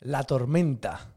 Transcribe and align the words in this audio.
la 0.00 0.24
tormenta. 0.24 1.14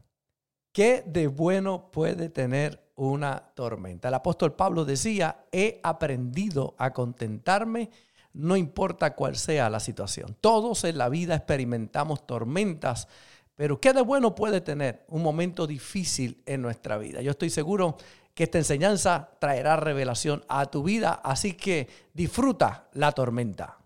¿Qué 0.72 1.02
de 1.06 1.26
bueno 1.26 1.90
puede 1.90 2.28
tener 2.28 2.92
una 2.96 3.38
tormenta? 3.54 4.08
El 4.08 4.14
apóstol 4.14 4.54
Pablo 4.54 4.84
decía, 4.84 5.46
he 5.52 5.80
aprendido 5.82 6.74
a 6.78 6.92
contentarme, 6.92 7.90
no 8.32 8.56
importa 8.56 9.14
cuál 9.14 9.36
sea 9.36 9.70
la 9.70 9.80
situación. 9.80 10.36
Todos 10.40 10.84
en 10.84 10.98
la 10.98 11.08
vida 11.08 11.36
experimentamos 11.36 12.26
tormentas, 12.26 13.08
pero 13.54 13.80
¿qué 13.80 13.92
de 13.92 14.02
bueno 14.02 14.34
puede 14.34 14.60
tener 14.60 15.04
un 15.08 15.22
momento 15.22 15.66
difícil 15.66 16.42
en 16.44 16.60
nuestra 16.60 16.98
vida? 16.98 17.22
Yo 17.22 17.30
estoy 17.30 17.50
seguro 17.50 17.96
que 18.34 18.44
esta 18.44 18.58
enseñanza 18.58 19.30
traerá 19.38 19.76
revelación 19.76 20.44
a 20.48 20.66
tu 20.66 20.82
vida, 20.82 21.20
así 21.22 21.54
que 21.54 21.88
disfruta 22.12 22.88
la 22.94 23.12
tormenta. 23.12 23.78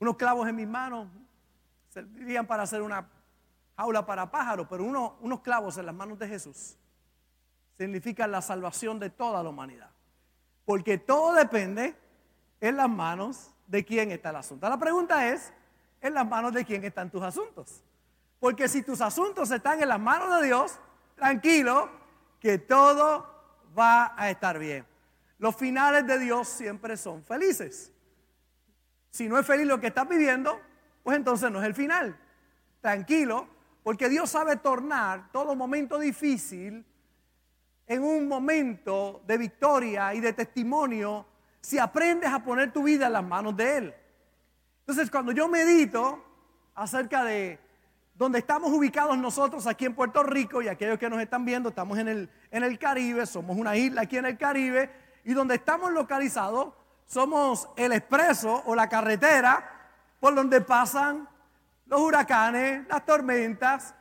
Unos 0.00 0.16
clavos 0.16 0.46
en 0.46 0.56
mis 0.56 0.68
manos 0.68 1.08
servirían 1.94 2.44
para 2.44 2.64
hacer 2.64 2.82
una 2.82 3.08
jaula 3.76 4.04
para 4.04 4.28
pájaros, 4.28 4.66
pero 4.68 4.82
unos 4.82 5.40
clavos 5.42 5.78
en 5.78 5.86
las 5.86 5.94
manos 5.94 6.18
de 6.18 6.26
Jesús 6.26 6.76
significan 7.78 8.32
la 8.32 8.42
salvación 8.42 8.98
de 8.98 9.10
toda 9.10 9.42
la 9.44 9.48
humanidad. 9.48 9.90
Porque 10.64 10.98
todo 10.98 11.34
depende 11.34 11.94
en 12.60 12.76
las 12.76 12.90
manos 12.90 13.52
de 13.68 13.84
quién 13.84 14.10
está 14.10 14.30
el 14.30 14.36
asunto. 14.36 14.68
La 14.68 14.76
pregunta 14.76 15.28
es, 15.28 15.52
¿en 16.00 16.14
las 16.14 16.26
manos 16.28 16.52
de 16.52 16.64
quién 16.64 16.84
están 16.84 17.10
tus 17.10 17.22
asuntos? 17.22 17.84
Porque 18.40 18.66
si 18.68 18.82
tus 18.82 19.00
asuntos 19.00 19.52
están 19.52 19.80
en 19.80 19.88
las 19.88 20.00
manos 20.00 20.40
de 20.40 20.46
Dios, 20.46 20.80
tranquilo, 21.14 21.88
que 22.40 22.58
todo 22.58 23.24
va 23.78 24.14
a 24.16 24.30
estar 24.30 24.58
bien. 24.58 24.84
Los 25.38 25.54
finales 25.54 26.04
de 26.08 26.18
Dios 26.18 26.48
siempre 26.48 26.96
son 26.96 27.22
felices. 27.22 27.92
Si 29.10 29.28
no 29.28 29.38
es 29.38 29.46
feliz 29.46 29.66
lo 29.66 29.78
que 29.78 29.86
estás 29.88 30.08
viviendo, 30.08 30.60
pues 31.04 31.16
entonces 31.16 31.52
no 31.52 31.60
es 31.60 31.66
el 31.66 31.74
final. 31.74 32.18
Tranquilo, 32.80 33.46
porque 33.84 34.08
Dios 34.08 34.30
sabe 34.30 34.56
tornar 34.56 35.30
todo 35.30 35.54
momento 35.54 35.98
difícil 35.98 36.84
en 37.86 38.02
un 38.02 38.26
momento 38.26 39.22
de 39.26 39.36
victoria 39.36 40.14
y 40.14 40.20
de 40.20 40.32
testimonio 40.32 41.26
si 41.60 41.78
aprendes 41.78 42.30
a 42.30 42.42
poner 42.42 42.72
tu 42.72 42.82
vida 42.82 43.06
en 43.06 43.12
las 43.12 43.24
manos 43.24 43.54
de 43.56 43.76
Él. 43.76 43.94
Entonces, 44.80 45.10
cuando 45.10 45.32
yo 45.32 45.46
medito 45.46 46.24
acerca 46.74 47.22
de 47.22 47.58
donde 48.14 48.38
estamos 48.38 48.72
ubicados 48.72 49.18
nosotros 49.18 49.66
aquí 49.66 49.84
en 49.84 49.94
Puerto 49.94 50.22
Rico 50.22 50.62
y 50.62 50.68
aquellos 50.68 50.98
que 50.98 51.10
nos 51.10 51.20
están 51.20 51.44
viendo, 51.44 51.68
estamos 51.68 51.98
en 51.98 52.08
el, 52.08 52.30
en 52.50 52.64
el 52.64 52.78
Caribe, 52.78 53.26
somos 53.26 53.56
una 53.56 53.76
isla 53.76 54.02
aquí 54.02 54.16
en 54.16 54.26
el 54.26 54.38
Caribe 54.38 54.90
y 55.24 55.34
donde 55.34 55.56
estamos 55.56 55.92
localizados 55.92 56.72
somos 57.06 57.68
el 57.76 57.92
expreso 57.92 58.62
o 58.64 58.74
la 58.74 58.88
carretera 58.88 59.73
por 60.20 60.34
donde 60.34 60.60
pasan 60.60 61.28
los 61.86 62.00
huracanes, 62.00 62.86
las 62.88 63.04
tormentas. 63.04 63.94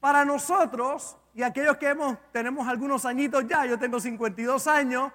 Para 0.00 0.24
nosotros 0.24 1.16
y 1.34 1.42
aquellos 1.42 1.76
que 1.76 1.88
hemos, 1.88 2.18
tenemos 2.32 2.66
algunos 2.68 3.04
añitos 3.04 3.46
ya, 3.46 3.64
yo 3.66 3.78
tengo 3.78 4.00
52 4.00 4.66
años, 4.66 5.12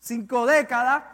cinco 0.00 0.46
décadas, 0.46 1.04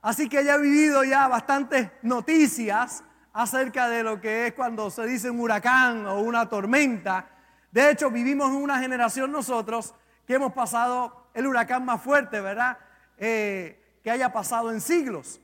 así 0.00 0.28
que 0.28 0.44
ya 0.44 0.54
he 0.54 0.60
vivido 0.60 1.04
ya 1.04 1.28
bastantes 1.28 1.90
noticias 2.02 3.04
acerca 3.32 3.88
de 3.88 4.02
lo 4.02 4.20
que 4.20 4.48
es 4.48 4.54
cuando 4.54 4.90
se 4.90 5.06
dice 5.06 5.30
un 5.30 5.40
huracán 5.40 6.06
o 6.06 6.20
una 6.20 6.48
tormenta. 6.48 7.28
De 7.70 7.90
hecho, 7.90 8.10
vivimos 8.10 8.50
en 8.50 8.56
una 8.56 8.78
generación 8.80 9.30
nosotros 9.30 9.94
que 10.26 10.34
hemos 10.34 10.52
pasado 10.52 11.28
el 11.34 11.46
huracán 11.46 11.84
más 11.84 12.02
fuerte, 12.02 12.40
¿verdad? 12.40 12.78
Eh, 13.18 13.98
que 14.02 14.10
haya 14.10 14.32
pasado 14.32 14.72
en 14.72 14.80
siglos. 14.80 15.40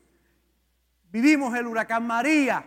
Vivimos 1.11 1.55
el 1.57 1.67
huracán 1.67 2.07
María, 2.07 2.67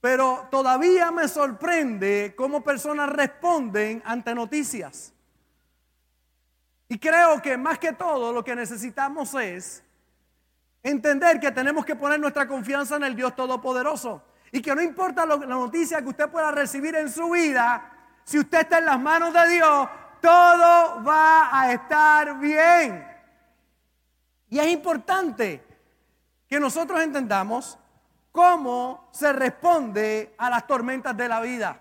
pero 0.00 0.46
todavía 0.50 1.10
me 1.10 1.28
sorprende 1.28 2.34
cómo 2.36 2.62
personas 2.62 3.08
responden 3.10 4.02
ante 4.04 4.34
noticias. 4.34 5.12
Y 6.88 6.98
creo 6.98 7.42
que 7.42 7.56
más 7.58 7.78
que 7.78 7.92
todo 7.92 8.32
lo 8.32 8.42
que 8.42 8.56
necesitamos 8.56 9.34
es 9.34 9.82
entender 10.82 11.38
que 11.38 11.50
tenemos 11.50 11.84
que 11.84 11.96
poner 11.96 12.18
nuestra 12.18 12.48
confianza 12.48 12.96
en 12.96 13.04
el 13.04 13.14
Dios 13.14 13.36
Todopoderoso. 13.36 14.22
Y 14.50 14.62
que 14.62 14.74
no 14.74 14.80
importa 14.80 15.26
la 15.26 15.36
noticia 15.36 16.00
que 16.00 16.08
usted 16.08 16.30
pueda 16.30 16.50
recibir 16.50 16.94
en 16.96 17.10
su 17.10 17.28
vida, 17.30 17.92
si 18.24 18.38
usted 18.38 18.60
está 18.60 18.78
en 18.78 18.86
las 18.86 18.98
manos 18.98 19.34
de 19.34 19.48
Dios, 19.50 19.88
todo 20.20 21.04
va 21.04 21.60
a 21.60 21.72
estar 21.72 22.38
bien. 22.38 23.06
Y 24.48 24.58
es 24.58 24.68
importante 24.68 25.67
que 26.48 26.58
nosotros 26.58 27.00
entendamos 27.02 27.78
cómo 28.32 29.08
se 29.12 29.32
responde 29.32 30.34
a 30.38 30.48
las 30.48 30.66
tormentas 30.66 31.16
de 31.16 31.28
la 31.28 31.40
vida. 31.40 31.80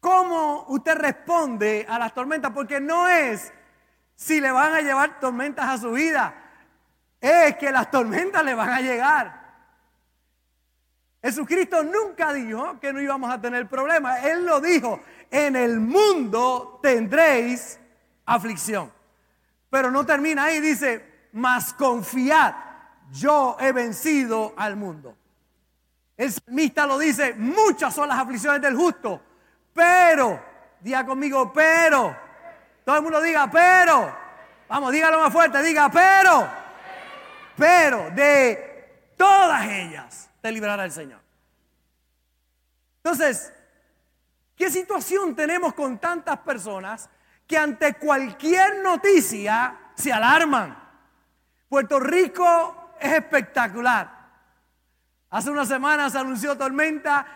¿Cómo 0.00 0.66
usted 0.68 0.96
responde 0.96 1.86
a 1.88 1.98
las 1.98 2.12
tormentas? 2.14 2.52
Porque 2.52 2.80
no 2.80 3.08
es 3.08 3.52
si 4.14 4.40
le 4.40 4.50
van 4.50 4.74
a 4.74 4.80
llevar 4.80 5.18
tormentas 5.18 5.66
a 5.66 5.78
su 5.78 5.92
vida, 5.92 6.34
es 7.20 7.56
que 7.56 7.72
las 7.72 7.90
tormentas 7.90 8.44
le 8.44 8.54
van 8.54 8.70
a 8.70 8.80
llegar. 8.80 9.40
Jesucristo 11.22 11.82
nunca 11.82 12.32
dijo 12.32 12.78
que 12.80 12.92
no 12.92 13.00
íbamos 13.00 13.30
a 13.30 13.40
tener 13.40 13.68
problemas. 13.68 14.24
Él 14.24 14.44
lo 14.44 14.60
dijo, 14.60 15.00
en 15.30 15.56
el 15.56 15.80
mundo 15.80 16.80
tendréis 16.82 17.78
aflicción. 18.24 18.90
Pero 19.68 19.90
no 19.90 20.04
termina 20.04 20.44
ahí, 20.44 20.60
dice, 20.60 21.28
mas 21.32 21.72
confiad 21.74 22.69
yo 23.12 23.56
he 23.60 23.72
vencido 23.72 24.54
al 24.56 24.76
mundo. 24.76 25.16
El 26.16 26.30
salmista 26.30 26.86
lo 26.86 26.98
dice, 26.98 27.34
muchas 27.34 27.94
son 27.94 28.08
las 28.08 28.18
aflicciones 28.18 28.60
del 28.60 28.76
justo, 28.76 29.20
pero, 29.72 30.42
diga 30.80 31.04
conmigo, 31.06 31.52
pero, 31.52 32.16
todo 32.84 32.96
el 32.96 33.02
mundo 33.02 33.20
diga, 33.20 33.50
pero, 33.50 34.14
vamos, 34.68 34.92
dígalo 34.92 35.18
más 35.18 35.32
fuerte, 35.32 35.62
diga, 35.62 35.90
pero, 35.90 36.46
pero 37.56 38.10
de 38.10 39.12
todas 39.16 39.66
ellas 39.66 40.30
te 40.40 40.52
librará 40.52 40.84
el 40.84 40.92
Señor. 40.92 41.20
Entonces, 43.02 43.52
¿qué 44.54 44.70
situación 44.70 45.34
tenemos 45.34 45.72
con 45.72 45.98
tantas 45.98 46.38
personas 46.40 47.08
que 47.46 47.56
ante 47.56 47.94
cualquier 47.94 48.82
noticia 48.82 49.92
se 49.94 50.12
alarman? 50.12 50.78
Puerto 51.68 51.98
Rico 51.98 52.79
es 53.00 53.12
espectacular. 53.12 54.20
Hace 55.30 55.50
unas 55.50 55.68
semanas 55.68 56.12
se 56.12 56.18
anunció 56.18 56.56
tormenta, 56.56 57.26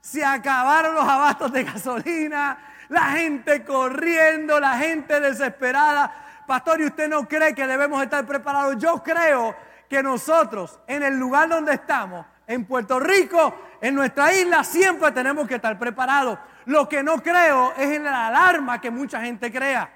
se 0.00 0.24
acabaron 0.24 0.94
los 0.94 1.08
abastos 1.08 1.52
de 1.52 1.64
gasolina, 1.64 2.58
la 2.88 3.06
gente 3.12 3.64
corriendo, 3.64 4.60
la 4.60 4.76
gente 4.76 5.18
desesperada. 5.20 6.42
Pastor, 6.46 6.80
¿y 6.80 6.86
usted 6.86 7.08
no 7.08 7.26
cree 7.26 7.54
que 7.54 7.66
debemos 7.66 8.02
estar 8.02 8.26
preparados? 8.26 8.76
Yo 8.78 9.02
creo 9.02 9.56
que 9.88 10.02
nosotros, 10.02 10.78
en 10.86 11.02
el 11.02 11.16
lugar 11.18 11.48
donde 11.48 11.74
estamos, 11.74 12.26
en 12.46 12.64
Puerto 12.66 13.00
Rico, 13.00 13.54
en 13.80 13.94
nuestra 13.94 14.32
isla, 14.34 14.64
siempre 14.64 15.10
tenemos 15.12 15.48
que 15.48 15.54
estar 15.54 15.78
preparados. 15.78 16.38
Lo 16.66 16.88
que 16.88 17.02
no 17.02 17.22
creo 17.22 17.72
es 17.76 17.96
en 17.96 18.04
la 18.04 18.26
alarma 18.26 18.80
que 18.80 18.90
mucha 18.90 19.20
gente 19.20 19.50
crea, 19.50 19.90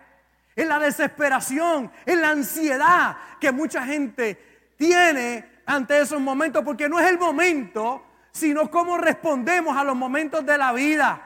en 0.56 0.68
la 0.68 0.78
desesperación, 0.78 1.90
en 2.06 2.20
la 2.20 2.30
ansiedad 2.30 3.16
que 3.40 3.52
mucha 3.52 3.84
gente 3.84 4.57
tiene 4.78 5.62
ante 5.66 6.00
esos 6.00 6.20
momentos, 6.20 6.64
porque 6.64 6.88
no 6.88 6.98
es 6.98 7.06
el 7.10 7.18
momento, 7.18 8.02
sino 8.30 8.70
cómo 8.70 8.96
respondemos 8.96 9.76
a 9.76 9.84
los 9.84 9.96
momentos 9.96 10.46
de 10.46 10.56
la 10.56 10.72
vida. 10.72 11.20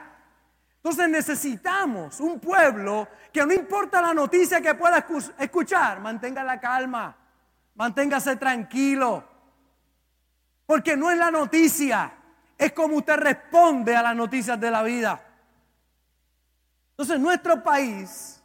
Entonces 0.77 1.09
necesitamos 1.09 2.19
un 2.19 2.41
pueblo 2.41 3.07
que 3.33 3.47
no 3.47 3.53
importa 3.53 4.03
la 4.03 4.13
noticia 4.13 4.61
que 4.61 4.75
pueda 4.75 5.07
escuchar, 5.39 6.01
mantenga 6.01 6.43
la 6.43 6.59
calma, 6.59 7.17
manténgase 7.77 8.35
tranquilo, 8.37 9.23
porque 10.67 10.97
no 10.97 11.11
es 11.11 11.19
la 11.19 11.31
noticia, 11.31 12.13
es 12.59 12.73
como 12.73 12.97
usted 12.97 13.17
responde 13.17 13.95
a 13.95 14.03
las 14.03 14.17
noticias 14.17 14.59
de 14.59 14.71
la 14.71 14.83
vida. 14.83 15.23
Entonces 16.91 17.17
en 17.17 17.23
nuestro 17.23 17.63
país 17.63 18.43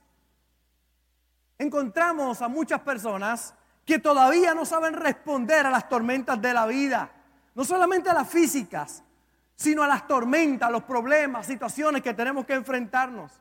encontramos 1.57 2.42
a 2.42 2.48
muchas 2.48 2.81
personas 2.81 3.53
que 3.88 4.00
todavía 4.00 4.54
no 4.54 4.66
saben 4.66 4.94
responder 4.94 5.66
a 5.66 5.72
las 5.72 5.88
tormentas 5.88 6.39
de 6.42 6.54
la 6.54 6.66
vida. 6.66 7.10
No 7.56 7.63
solamente 7.63 8.10
a 8.10 8.13
las 8.13 8.28
físicas, 8.28 9.01
sino 9.56 9.81
a 9.81 9.88
las 9.88 10.06
tormentas, 10.10 10.69
los 10.69 10.84
problemas, 10.84 11.48
situaciones 11.48 12.01
que 12.04 12.13
tenemos 12.13 12.45
que 12.45 12.54
enfrentarnos. 12.54 13.31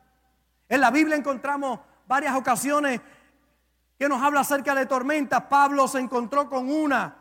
En 0.69 0.79
la 0.79 0.89
Biblia 0.89 1.17
encontramos 1.17 1.81
varias 2.07 2.33
ocasiones 2.33 3.01
que 3.99 4.07
nos 4.07 4.23
habla 4.23 4.39
acerca 4.39 4.73
de 4.73 4.85
tormentas. 4.85 5.43
Pablo 5.43 5.85
se 5.85 5.99
encontró 5.99 6.49
con 6.49 6.71
una. 6.71 7.17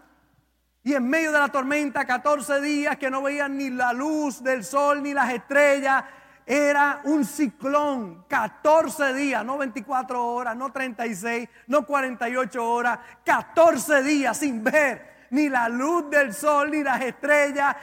Y 0.84 0.94
en 0.94 1.08
medio 1.08 1.32
de 1.32 1.40
la 1.40 1.48
tormenta, 1.48 2.06
14 2.06 2.60
días 2.60 2.96
que 2.96 3.10
no 3.10 3.22
veían 3.22 3.58
ni 3.58 3.70
la 3.70 3.92
luz 3.92 4.40
del 4.40 4.64
sol 4.64 5.02
ni 5.02 5.12
las 5.12 5.32
estrellas, 5.32 6.04
era 6.46 7.00
un 7.02 7.24
ciclón, 7.24 8.24
14 8.28 9.12
días, 9.14 9.44
no 9.44 9.58
24 9.58 10.24
horas, 10.24 10.56
no 10.56 10.70
36, 10.70 11.48
no 11.66 11.84
48 11.84 12.64
horas, 12.64 13.00
14 13.24 14.04
días 14.04 14.38
sin 14.38 14.62
ver 14.62 15.26
ni 15.30 15.48
la 15.48 15.68
luz 15.68 16.08
del 16.08 16.32
sol 16.32 16.70
ni 16.70 16.84
las 16.84 17.02
estrellas. 17.02 17.74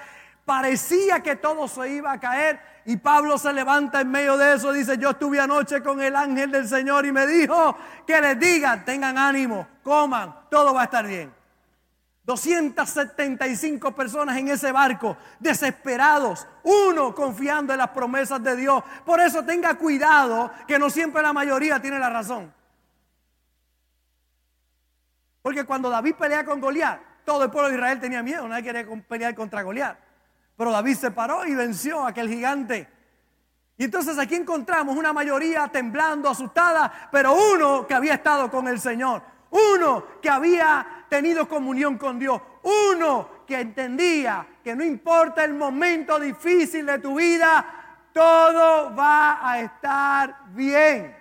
Parecía 0.45 1.21
que 1.21 1.35
todo 1.35 1.67
se 1.67 1.89
iba 1.89 2.13
a 2.13 2.19
caer 2.19 2.59
y 2.85 2.95
Pablo 2.95 3.37
se 3.37 3.51
levanta 3.51 3.99
en 3.99 4.11
medio 4.11 4.37
de 4.37 4.55
eso. 4.55 4.71
Dice, 4.71 4.97
yo 4.97 5.09
estuve 5.09 5.41
anoche 5.41 5.83
con 5.83 6.01
el 6.01 6.15
ángel 6.15 6.51
del 6.51 6.67
Señor 6.67 7.05
y 7.05 7.11
me 7.11 7.27
dijo 7.27 7.75
que 8.07 8.19
les 8.21 8.39
digan, 8.39 8.85
tengan 8.85 9.17
ánimo, 9.17 9.67
coman, 9.83 10.33
todo 10.49 10.73
va 10.73 10.81
a 10.81 10.85
estar 10.85 11.05
bien. 11.05 11.42
275 12.23 13.93
personas 13.93 14.37
en 14.37 14.47
ese 14.47 14.71
barco, 14.71 15.17
desesperados, 15.39 16.47
uno 16.63 17.13
confiando 17.13 17.73
en 17.73 17.79
las 17.79 17.89
promesas 17.89 18.41
de 18.41 18.55
Dios. 18.55 18.81
Por 19.05 19.19
eso 19.19 19.43
tenga 19.43 19.75
cuidado 19.75 20.51
que 20.65 20.79
no 20.79 20.89
siempre 20.89 21.21
la 21.21 21.33
mayoría 21.33 21.81
tiene 21.81 21.99
la 21.99 22.09
razón. 22.09 22.53
Porque 25.41 25.65
cuando 25.65 25.89
David 25.89 26.15
pelea 26.15 26.45
con 26.45 26.61
Goliat, 26.61 27.01
todo 27.25 27.43
el 27.43 27.51
pueblo 27.51 27.69
de 27.69 27.75
Israel 27.75 27.99
tenía 27.99 28.23
miedo, 28.23 28.47
nadie 28.47 28.63
quería 28.63 28.87
pelear 29.07 29.35
contra 29.35 29.61
Goliat. 29.61 29.97
Pero 30.55 30.71
David 30.71 30.95
se 30.95 31.11
paró 31.11 31.45
y 31.45 31.53
venció 31.53 32.05
a 32.05 32.09
aquel 32.09 32.29
gigante. 32.29 32.89
Y 33.77 33.83
entonces 33.83 34.17
aquí 34.17 34.35
encontramos 34.35 34.95
una 34.95 35.11
mayoría 35.11 35.67
temblando, 35.67 36.29
asustada, 36.29 37.09
pero 37.11 37.35
uno 37.53 37.85
que 37.85 37.93
había 37.93 38.13
estado 38.13 38.49
con 38.49 38.67
el 38.69 38.79
Señor, 38.79 39.21
uno 39.49 40.05
que 40.21 40.29
había 40.29 41.02
tenido 41.13 41.47
comunión 41.47 41.95
con 41.95 42.17
Dios, 42.17 42.41
uno 42.63 43.45
que 43.45 43.59
entendía 43.59 44.47
que 44.63 44.75
no 44.75 44.83
importa 44.83 45.43
el 45.43 45.53
momento 45.53 46.19
difícil 46.19 46.87
de 46.87 46.97
tu 46.97 47.13
vida, 47.13 47.63
todo 48.11 48.95
va 48.95 49.47
a 49.47 49.59
estar 49.59 50.35
bien. 50.55 51.15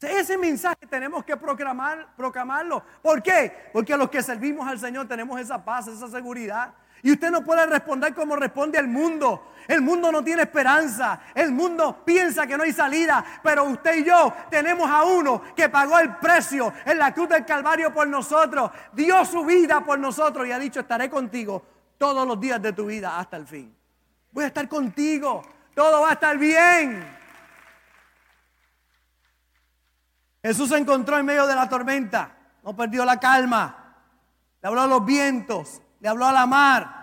Ese 0.00 0.38
mensaje 0.38 0.86
tenemos 0.88 1.22
que 1.22 1.36
proclamar, 1.36 2.16
proclamarlo. 2.16 2.82
¿Por 3.02 3.22
qué? 3.22 3.68
Porque 3.74 3.94
los 3.94 4.08
que 4.08 4.22
servimos 4.22 4.66
al 4.66 4.78
Señor 4.78 5.06
tenemos 5.06 5.38
esa 5.38 5.62
paz, 5.62 5.86
esa 5.86 6.08
seguridad. 6.08 6.72
Y 7.02 7.10
usted 7.10 7.30
no 7.30 7.42
puede 7.42 7.66
responder 7.66 8.14
como 8.14 8.36
responde 8.36 8.78
el 8.78 8.86
mundo. 8.86 9.52
El 9.66 9.82
mundo 9.82 10.12
no 10.12 10.22
tiene 10.22 10.42
esperanza. 10.42 11.20
El 11.34 11.50
mundo 11.50 12.02
piensa 12.04 12.46
que 12.46 12.56
no 12.56 12.62
hay 12.62 12.72
salida. 12.72 13.24
Pero 13.42 13.64
usted 13.64 13.96
y 13.96 14.04
yo 14.04 14.32
tenemos 14.48 14.88
a 14.88 15.02
uno 15.02 15.42
que 15.56 15.68
pagó 15.68 15.98
el 15.98 16.16
precio 16.16 16.72
en 16.84 16.98
la 16.98 17.12
cruz 17.12 17.28
del 17.28 17.44
Calvario 17.44 17.92
por 17.92 18.06
nosotros. 18.06 18.70
Dio 18.92 19.24
su 19.24 19.44
vida 19.44 19.84
por 19.84 19.98
nosotros 19.98 20.46
y 20.46 20.52
ha 20.52 20.58
dicho, 20.60 20.80
estaré 20.80 21.10
contigo 21.10 21.64
todos 21.98 22.26
los 22.26 22.38
días 22.38 22.62
de 22.62 22.72
tu 22.72 22.86
vida 22.86 23.18
hasta 23.18 23.36
el 23.36 23.46
fin. 23.48 23.74
Voy 24.30 24.44
a 24.44 24.48
estar 24.48 24.68
contigo. 24.68 25.42
Todo 25.74 26.02
va 26.02 26.10
a 26.10 26.12
estar 26.12 26.38
bien. 26.38 27.04
Jesús 30.40 30.68
se 30.68 30.76
encontró 30.76 31.18
en 31.18 31.26
medio 31.26 31.48
de 31.48 31.54
la 31.56 31.68
tormenta. 31.68 32.36
No 32.62 32.76
perdió 32.76 33.04
la 33.04 33.18
calma. 33.18 33.96
Le 34.60 34.68
habló 34.68 34.82
a 34.82 34.86
los 34.86 35.04
vientos 35.04 35.82
le 36.02 36.08
habló 36.08 36.26
a 36.26 36.32
la 36.32 36.46
mar. 36.46 37.02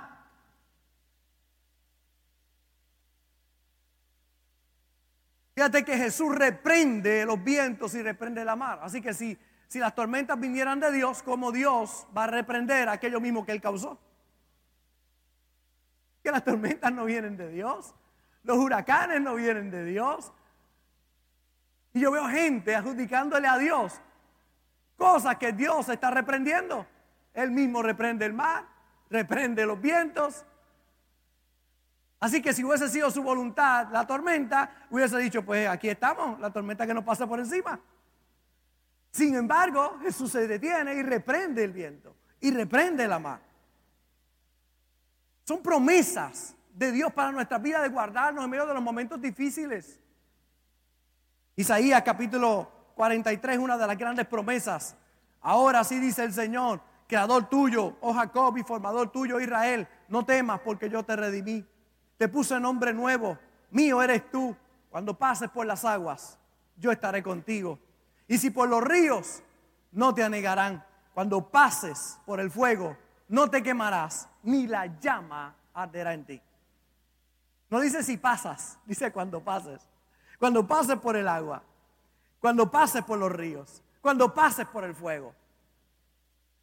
Fíjate 5.56 5.86
que 5.86 5.98
Jesús 5.98 6.36
reprende 6.36 7.26
los 7.26 7.42
vientos 7.42 7.96
y 7.96 8.02
reprende 8.02 8.44
la 8.44 8.58
mar. 8.58 8.80
Así 8.82 9.02
que 9.02 9.14
si, 9.14 9.38
si 9.70 9.80
las 9.80 9.96
tormentas 9.96 10.38
vinieran 10.38 10.82
de 10.82 10.92
Dios, 10.92 11.24
como 11.24 11.54
Dios 11.54 12.08
va 12.16 12.26
a 12.26 12.28
reprender 12.28 12.90
aquello 12.90 13.22
mismo 13.22 13.46
que 13.46 13.54
Él 13.54 13.62
causó? 13.62 13.98
Que 16.22 16.32
las 16.32 16.44
tormentas 16.44 16.92
no 16.92 17.06
vienen 17.06 17.38
de 17.38 17.50
Dios. 17.50 17.96
Los 18.44 18.58
huracanes 18.58 19.22
no 19.22 19.36
vienen 19.36 19.72
de 19.72 19.86
Dios. 19.86 20.34
Y 21.94 22.02
yo 22.02 22.12
veo 22.12 22.28
gente 22.28 22.76
adjudicándole 22.76 23.48
a 23.48 23.58
Dios 23.58 24.02
cosas 24.98 25.38
que 25.38 25.54
Dios 25.54 25.88
está 25.88 26.12
reprendiendo. 26.12 26.86
Él 27.34 27.52
mismo 27.52 27.82
reprende 27.82 28.26
el 28.26 28.34
mar 28.34 28.79
reprende 29.10 29.66
los 29.66 29.80
vientos. 29.80 30.46
Así 32.20 32.42
que 32.42 32.54
si 32.54 32.64
hubiese 32.64 32.90
sido 32.90 33.10
su 33.10 33.24
voluntad 33.24 33.88
la 33.92 34.06
tormenta, 34.06 34.88
hubiese 34.90 35.18
dicho, 35.18 35.44
pues 35.44 35.68
aquí 35.68 35.90
estamos, 35.90 36.40
la 36.40 36.52
tormenta 36.52 36.86
que 36.86 36.94
nos 36.94 37.04
pasa 37.04 37.26
por 37.26 37.40
encima. 37.40 37.80
Sin 39.12 39.36
embargo, 39.36 39.98
Jesús 40.02 40.32
se 40.32 40.48
detiene 40.48 40.94
y 40.96 41.04
reprende 41.04 41.64
el 41.64 41.72
viento 41.72 42.16
y 42.42 42.52
reprende 42.52 43.08
la 43.08 43.20
mar. 43.20 43.42
Son 45.46 45.64
promesas 45.64 46.56
de 46.74 46.92
Dios 46.92 47.12
para 47.12 47.32
nuestra 47.32 47.58
vida 47.58 47.82
de 47.82 47.90
guardarnos 47.90 48.44
en 48.44 48.50
medio 48.50 48.66
de 48.66 48.74
los 48.74 48.84
momentos 48.84 49.20
difíciles. 49.20 50.00
Isaías 51.56 52.02
capítulo 52.04 52.72
43 52.96 53.56
es 53.56 53.62
una 53.62 53.78
de 53.78 53.88
las 53.88 53.98
grandes 53.98 54.28
promesas. 54.28 54.96
Ahora 55.42 55.84
sí 55.84 56.00
dice 56.00 56.24
el 56.24 56.34
Señor, 56.34 56.82
creador 57.10 57.50
tuyo, 57.50 57.98
oh 58.02 58.14
Jacob, 58.14 58.56
y 58.58 58.64
formador 58.64 59.12
tuyo, 59.12 59.40
Israel, 59.40 59.88
no 60.10 60.24
temas 60.24 60.62
porque 60.62 60.92
yo 60.92 61.04
te 61.04 61.16
redimí. 61.16 61.66
Te 62.18 62.28
puse 62.28 62.60
nombre 62.60 62.94
nuevo, 62.94 63.38
mío 63.72 64.02
eres 64.04 64.30
tú. 64.30 64.56
Cuando 64.92 65.18
pases 65.18 65.50
por 65.50 65.66
las 65.66 65.84
aguas, 65.86 66.38
yo 66.78 66.92
estaré 66.92 67.24
contigo. 67.24 67.80
Y 68.28 68.38
si 68.38 68.52
por 68.52 68.70
los 68.70 68.84
ríos, 68.84 69.42
no 69.92 70.14
te 70.14 70.24
anegarán. 70.24 70.86
Cuando 71.16 71.50
pases 71.50 72.20
por 72.28 72.40
el 72.40 72.52
fuego, 72.52 72.96
no 73.28 73.50
te 73.50 73.64
quemarás, 73.64 74.30
ni 74.44 74.68
la 74.68 74.86
llama 75.00 75.56
arderá 75.74 76.14
en 76.14 76.26
ti. 76.26 76.42
No 77.72 77.80
dice 77.80 78.04
si 78.04 78.18
pasas, 78.18 78.78
dice 78.86 79.12
cuando 79.12 79.42
pases. 79.42 79.82
Cuando 80.38 80.66
pases 80.68 81.00
por 81.00 81.16
el 81.16 81.28
agua, 81.28 81.64
cuando 82.40 82.70
pases 82.70 83.04
por 83.04 83.18
los 83.18 83.32
ríos, 83.32 83.82
cuando 84.00 84.32
pases 84.32 84.68
por 84.68 84.84
el 84.84 84.94
fuego. 84.94 85.34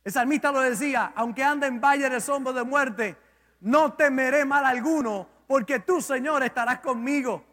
El 0.06 0.12
salmista 0.12 0.53
lo 0.53 0.61
decía, 0.61 1.12
aunque 1.17 1.43
ande 1.43 1.67
en 1.67 1.81
valle 1.81 2.08
de 2.08 2.20
sombra 2.20 2.53
de 2.53 2.62
muerte, 2.62 3.17
no 3.62 3.94
temeré 3.94 4.44
mal 4.44 4.64
alguno, 4.64 5.26
porque 5.49 5.81
tú, 5.81 6.00
Señor, 6.00 6.44
estarás 6.44 6.79
conmigo. 6.79 7.44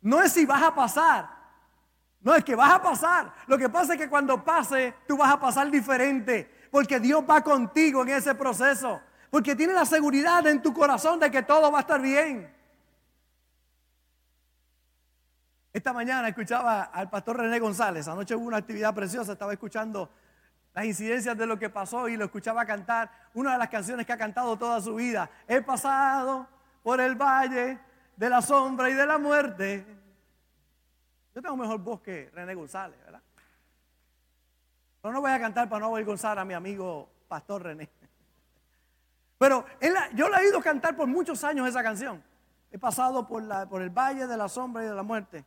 No 0.00 0.20
es 0.20 0.32
si 0.32 0.44
vas 0.44 0.60
a 0.60 0.74
pasar, 0.74 1.30
no 2.20 2.34
es 2.34 2.42
que 2.42 2.56
vas 2.56 2.72
a 2.72 2.82
pasar. 2.82 3.32
Lo 3.46 3.56
que 3.56 3.68
pasa 3.68 3.92
es 3.94 4.00
que 4.00 4.08
cuando 4.08 4.44
pase, 4.44 4.92
tú 5.06 5.16
vas 5.16 5.32
a 5.32 5.38
pasar 5.38 5.70
diferente, 5.70 6.66
porque 6.72 6.98
Dios 6.98 7.22
va 7.30 7.42
contigo 7.42 8.02
en 8.02 8.08
ese 8.08 8.34
proceso, 8.34 9.00
porque 9.30 9.54
tiene 9.54 9.72
la 9.72 9.84
seguridad 9.84 10.44
en 10.48 10.60
tu 10.60 10.74
corazón 10.74 11.20
de 11.20 11.30
que 11.30 11.44
todo 11.44 11.70
va 11.70 11.78
a 11.78 11.82
estar 11.82 12.00
bien. 12.00 12.52
Esta 15.72 15.92
mañana 15.92 16.26
escuchaba 16.26 16.82
al 16.82 17.08
pastor 17.08 17.36
René 17.36 17.60
González, 17.60 18.08
anoche 18.08 18.34
hubo 18.34 18.48
una 18.48 18.56
actividad 18.56 18.92
preciosa, 18.92 19.34
estaba 19.34 19.52
escuchando 19.52 20.10
las 20.74 20.84
incidencias 20.84 21.38
de 21.38 21.46
lo 21.46 21.56
que 21.56 21.70
pasó 21.70 22.08
y 22.08 22.16
lo 22.16 22.24
escuchaba 22.24 22.66
cantar 22.66 23.10
una 23.32 23.52
de 23.52 23.58
las 23.58 23.68
canciones 23.68 24.04
que 24.04 24.12
ha 24.12 24.18
cantado 24.18 24.58
toda 24.58 24.80
su 24.80 24.96
vida. 24.96 25.30
He 25.46 25.62
pasado 25.62 26.48
por 26.82 27.00
el 27.00 27.14
valle 27.14 27.78
de 28.16 28.28
la 28.28 28.42
sombra 28.42 28.90
y 28.90 28.94
de 28.94 29.06
la 29.06 29.16
muerte. 29.16 29.86
Yo 31.32 31.40
tengo 31.40 31.56
mejor 31.56 31.78
voz 31.78 32.00
que 32.00 32.28
René 32.34 32.54
González, 32.54 32.98
¿verdad? 33.04 33.22
Pero 35.00 35.14
no 35.14 35.20
voy 35.20 35.30
a 35.30 35.40
cantar 35.40 35.68
para 35.68 35.80
no 35.80 35.92
avergonzar 35.92 36.38
a 36.38 36.44
mi 36.44 36.54
amigo 36.54 37.08
Pastor 37.28 37.62
René. 37.62 37.88
Pero 39.38 39.64
yo 40.14 40.28
le 40.28 40.36
he 40.38 40.48
ido 40.48 40.60
cantar 40.60 40.96
por 40.96 41.06
muchos 41.06 41.44
años 41.44 41.68
esa 41.68 41.82
canción. 41.82 42.22
He 42.72 42.78
pasado 42.78 43.26
por, 43.28 43.42
la, 43.42 43.68
por 43.68 43.80
el 43.80 43.90
valle 43.90 44.26
de 44.26 44.36
la 44.36 44.48
sombra 44.48 44.82
y 44.82 44.88
de 44.88 44.94
la 44.94 45.02
muerte. 45.04 45.44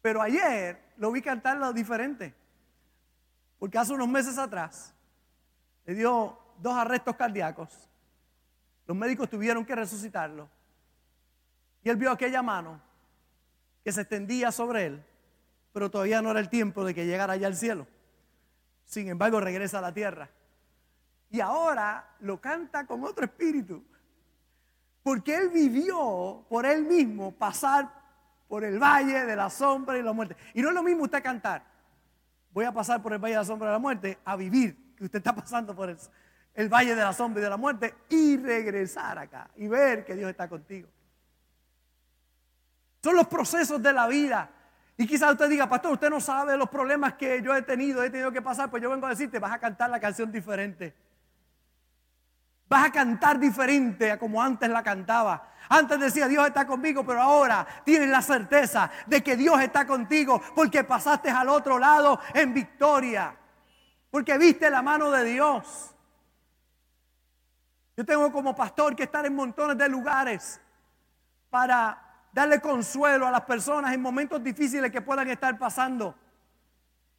Pero 0.00 0.22
ayer 0.22 0.80
lo 0.96 1.12
vi 1.12 1.20
cantarlo 1.20 1.72
diferente. 1.72 2.34
Porque 3.64 3.78
hace 3.78 3.94
unos 3.94 4.08
meses 4.08 4.36
atrás 4.36 4.92
le 5.86 5.94
dio 5.94 6.38
dos 6.58 6.76
arrestos 6.76 7.16
cardíacos. 7.16 7.88
Los 8.86 8.94
médicos 8.94 9.30
tuvieron 9.30 9.64
que 9.64 9.74
resucitarlo. 9.74 10.50
Y 11.82 11.88
él 11.88 11.96
vio 11.96 12.10
aquella 12.10 12.42
mano 12.42 12.78
que 13.82 13.90
se 13.90 14.02
extendía 14.02 14.52
sobre 14.52 14.84
él, 14.84 15.06
pero 15.72 15.90
todavía 15.90 16.20
no 16.20 16.30
era 16.30 16.40
el 16.40 16.50
tiempo 16.50 16.84
de 16.84 16.94
que 16.94 17.06
llegara 17.06 17.32
allá 17.32 17.46
al 17.46 17.56
cielo. 17.56 17.86
Sin 18.84 19.08
embargo, 19.08 19.40
regresa 19.40 19.78
a 19.78 19.80
la 19.80 19.94
tierra. 19.94 20.28
Y 21.30 21.40
ahora 21.40 22.16
lo 22.20 22.38
canta 22.42 22.86
con 22.86 23.02
otro 23.02 23.24
espíritu. 23.24 23.82
Porque 25.02 25.34
él 25.36 25.48
vivió 25.48 26.44
por 26.50 26.66
él 26.66 26.84
mismo 26.84 27.32
pasar 27.32 27.90
por 28.46 28.62
el 28.62 28.78
valle 28.78 29.24
de 29.24 29.34
la 29.34 29.48
sombra 29.48 29.96
y 29.96 30.02
la 30.02 30.12
muerte. 30.12 30.36
Y 30.52 30.60
no 30.60 30.68
es 30.68 30.74
lo 30.74 30.82
mismo 30.82 31.04
usted 31.04 31.22
cantar 31.22 31.72
voy 32.54 32.64
a 32.64 32.72
pasar 32.72 33.02
por 33.02 33.12
el 33.12 33.18
valle 33.18 33.34
de 33.34 33.40
la 33.40 33.44
sombra 33.44 33.68
de 33.68 33.72
la 33.72 33.78
muerte 33.80 34.18
a 34.24 34.36
vivir, 34.36 34.94
que 34.96 35.04
usted 35.04 35.18
está 35.18 35.34
pasando 35.34 35.74
por 35.74 35.90
el, 35.90 36.68
valle 36.68 36.94
de 36.94 37.02
la 37.02 37.12
sombra 37.12 37.40
y 37.40 37.44
de 37.44 37.50
la 37.50 37.56
muerte 37.56 37.94
y 38.08 38.36
regresar 38.36 39.18
acá 39.18 39.50
y 39.56 39.66
ver 39.66 40.04
que 40.04 40.14
Dios 40.14 40.30
está 40.30 40.48
contigo. 40.48 40.88
Son 43.02 43.16
los 43.16 43.26
procesos 43.26 43.82
de 43.82 43.92
la 43.92 44.06
vida. 44.06 44.50
Y 44.96 45.06
quizás 45.06 45.32
usted 45.32 45.48
diga, 45.48 45.68
pastor, 45.68 45.92
usted 45.92 46.08
no 46.08 46.20
sabe 46.20 46.56
los 46.56 46.70
problemas 46.70 47.14
que 47.14 47.42
yo 47.42 47.54
he 47.54 47.62
tenido, 47.62 48.04
he 48.04 48.10
tenido 48.10 48.30
que 48.30 48.40
pasar, 48.40 48.70
pues 48.70 48.80
yo 48.80 48.88
vengo 48.88 49.06
a 49.06 49.10
decirte, 49.10 49.40
vas 49.40 49.52
a 49.52 49.58
cantar 49.58 49.90
la 49.90 49.98
canción 49.98 50.30
diferente. 50.30 50.94
Vas 52.68 52.86
a 52.86 52.92
cantar 52.92 53.38
diferente 53.38 54.10
a 54.10 54.18
como 54.18 54.42
antes 54.42 54.68
la 54.68 54.82
cantaba. 54.82 55.50
Antes 55.68 55.98
decía 55.98 56.28
Dios 56.28 56.46
está 56.46 56.66
conmigo, 56.66 57.04
pero 57.04 57.22
ahora 57.22 57.66
tienes 57.84 58.08
la 58.08 58.22
certeza 58.22 58.90
de 59.06 59.22
que 59.22 59.36
Dios 59.36 59.60
está 59.60 59.86
contigo 59.86 60.40
porque 60.54 60.84
pasaste 60.84 61.30
al 61.30 61.48
otro 61.48 61.78
lado 61.78 62.20
en 62.32 62.52
victoria. 62.52 63.36
Porque 64.10 64.38
viste 64.38 64.70
la 64.70 64.82
mano 64.82 65.10
de 65.10 65.24
Dios. 65.24 65.94
Yo 67.96 68.04
tengo 68.04 68.30
como 68.32 68.54
pastor 68.54 68.96
que 68.96 69.04
estar 69.04 69.24
en 69.24 69.34
montones 69.34 69.78
de 69.78 69.88
lugares 69.88 70.60
para 71.48 72.00
darle 72.32 72.60
consuelo 72.60 73.26
a 73.26 73.30
las 73.30 73.42
personas 73.42 73.94
en 73.94 74.02
momentos 74.02 74.42
difíciles 74.42 74.90
que 74.90 75.00
puedan 75.00 75.28
estar 75.28 75.56
pasando. 75.56 76.14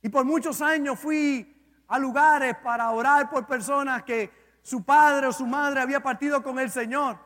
Y 0.01 0.09
por 0.09 0.25
muchos 0.25 0.61
años 0.61 0.99
fui 0.99 1.51
a 1.87 1.97
lugares 1.97 2.57
para 2.61 2.91
orar 2.91 3.29
por 3.29 3.45
personas 3.47 4.03
que 4.03 4.44
su 4.65 4.83
padre 4.83 5.27
o 5.27 5.31
su 5.31 5.45
madre 5.45 5.79
había 5.79 6.01
partido 6.01 6.41
con 6.41 6.57
el 6.57 6.71
Señor. 6.71 7.19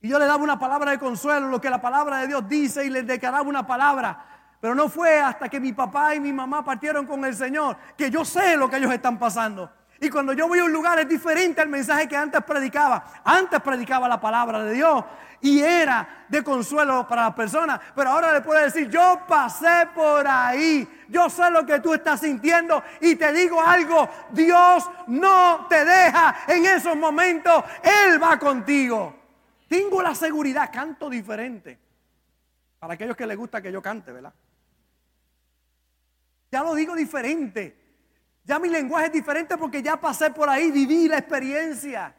Y 0.00 0.08
yo 0.08 0.16
le 0.16 0.26
daba 0.26 0.40
una 0.40 0.60
palabra 0.60 0.92
de 0.92 0.98
consuelo, 0.98 1.48
lo 1.48 1.60
que 1.60 1.68
la 1.68 1.80
palabra 1.80 2.18
de 2.18 2.28
Dios 2.28 2.48
dice, 2.48 2.84
y 2.84 2.88
les 2.88 3.04
declaraba 3.04 3.42
una 3.42 3.66
palabra. 3.66 4.54
Pero 4.60 4.76
no 4.76 4.88
fue 4.88 5.18
hasta 5.18 5.48
que 5.48 5.58
mi 5.58 5.72
papá 5.72 6.14
y 6.14 6.20
mi 6.20 6.32
mamá 6.32 6.64
partieron 6.64 7.04
con 7.04 7.24
el 7.24 7.34
Señor 7.34 7.76
que 7.96 8.12
yo 8.12 8.24
sé 8.24 8.56
lo 8.56 8.70
que 8.70 8.76
ellos 8.76 8.92
están 8.92 9.18
pasando. 9.18 9.72
Y 10.02 10.08
cuando 10.08 10.32
yo 10.32 10.48
voy 10.48 10.58
a 10.58 10.64
un 10.64 10.72
lugar 10.72 10.98
es 10.98 11.08
diferente 11.08 11.60
al 11.60 11.68
mensaje 11.68 12.08
que 12.08 12.16
antes 12.16 12.42
predicaba. 12.42 13.20
Antes 13.22 13.60
predicaba 13.60 14.08
la 14.08 14.18
palabra 14.18 14.64
de 14.64 14.72
Dios 14.72 15.04
y 15.42 15.60
era 15.60 16.24
de 16.26 16.42
consuelo 16.42 17.06
para 17.06 17.24
las 17.24 17.34
personas. 17.34 17.78
Pero 17.94 18.08
ahora 18.08 18.32
le 18.32 18.40
puedo 18.40 18.62
decir, 18.62 18.88
yo 18.88 19.20
pasé 19.28 19.88
por 19.94 20.26
ahí. 20.26 20.88
Yo 21.08 21.28
sé 21.28 21.50
lo 21.50 21.66
que 21.66 21.80
tú 21.80 21.92
estás 21.92 22.20
sintiendo 22.20 22.82
y 23.02 23.14
te 23.16 23.30
digo 23.32 23.60
algo, 23.60 24.08
Dios 24.30 24.88
no 25.08 25.66
te 25.68 25.84
deja 25.84 26.34
en 26.48 26.64
esos 26.64 26.96
momentos. 26.96 27.62
Él 27.82 28.22
va 28.22 28.38
contigo. 28.38 29.14
Tengo 29.68 30.02
la 30.02 30.14
seguridad, 30.14 30.70
canto 30.72 31.10
diferente. 31.10 31.78
Para 32.78 32.94
aquellos 32.94 33.16
que 33.16 33.26
les 33.26 33.36
gusta 33.36 33.60
que 33.60 33.70
yo 33.70 33.82
cante, 33.82 34.12
¿verdad? 34.12 34.32
Ya 36.50 36.62
lo 36.62 36.74
digo 36.74 36.94
diferente. 36.94 37.79
Ya 38.44 38.58
mi 38.58 38.68
lenguaje 38.68 39.06
es 39.06 39.12
diferente 39.12 39.56
porque 39.56 39.82
ya 39.82 40.00
pasé 40.00 40.30
por 40.30 40.48
ahí, 40.48 40.70
viví 40.70 41.08
la 41.08 41.18
experiencia. 41.18 42.14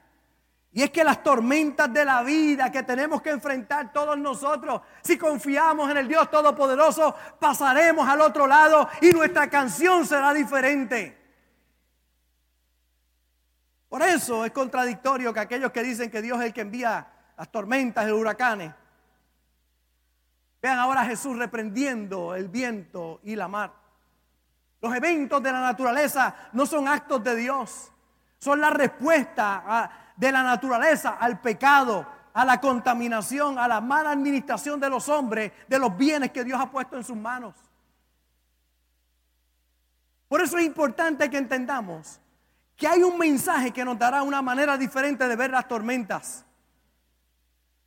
Y 0.73 0.83
es 0.83 0.89
que 0.89 1.03
las 1.03 1.21
tormentas 1.21 1.91
de 1.91 2.05
la 2.05 2.23
vida 2.23 2.71
que 2.71 2.83
tenemos 2.83 3.21
que 3.21 3.29
enfrentar 3.29 3.91
todos 3.91 4.17
nosotros, 4.17 4.81
si 5.01 5.17
confiamos 5.17 5.91
en 5.91 5.97
el 5.97 6.07
Dios 6.07 6.31
Todopoderoso, 6.31 7.13
pasaremos 7.39 8.07
al 8.07 8.21
otro 8.21 8.47
lado 8.47 8.87
y 9.01 9.11
nuestra 9.11 9.49
canción 9.49 10.05
será 10.05 10.33
diferente. 10.33 11.17
Por 13.89 14.01
eso 14.01 14.45
es 14.45 14.51
contradictorio 14.51 15.33
que 15.33 15.41
aquellos 15.41 15.71
que 15.73 15.83
dicen 15.83 16.09
que 16.09 16.21
Dios 16.21 16.39
es 16.39 16.45
el 16.45 16.53
que 16.53 16.61
envía 16.61 17.05
las 17.37 17.51
tormentas, 17.51 18.07
los 18.07 18.17
huracanes, 18.17 18.73
vean 20.61 20.79
ahora 20.79 21.01
a 21.01 21.05
Jesús 21.05 21.37
reprendiendo 21.37 22.33
el 22.33 22.47
viento 22.47 23.19
y 23.23 23.35
la 23.35 23.49
mar. 23.49 23.80
Los 24.81 24.95
eventos 24.95 25.43
de 25.43 25.51
la 25.51 25.61
naturaleza 25.61 26.35
no 26.53 26.65
son 26.65 26.87
actos 26.87 27.23
de 27.23 27.35
Dios, 27.35 27.91
son 28.39 28.59
la 28.59 28.71
respuesta 28.71 29.91
de 30.15 30.31
la 30.31 30.41
naturaleza 30.41 31.17
al 31.19 31.39
pecado, 31.39 32.05
a 32.33 32.43
la 32.45 32.59
contaminación, 32.59 33.59
a 33.59 33.67
la 33.67 33.79
mala 33.79 34.11
administración 34.11 34.79
de 34.79 34.89
los 34.89 35.07
hombres, 35.09 35.51
de 35.67 35.77
los 35.77 35.95
bienes 35.95 36.31
que 36.31 36.43
Dios 36.43 36.59
ha 36.59 36.71
puesto 36.71 36.97
en 36.97 37.03
sus 37.03 37.17
manos. 37.17 37.53
Por 40.27 40.41
eso 40.41 40.57
es 40.57 40.65
importante 40.65 41.29
que 41.29 41.37
entendamos 41.37 42.19
que 42.75 42.87
hay 42.87 43.03
un 43.03 43.17
mensaje 43.17 43.71
que 43.71 43.85
nos 43.85 43.99
dará 43.99 44.23
una 44.23 44.41
manera 44.41 44.77
diferente 44.77 45.27
de 45.27 45.35
ver 45.35 45.51
las 45.51 45.67
tormentas. 45.67 46.45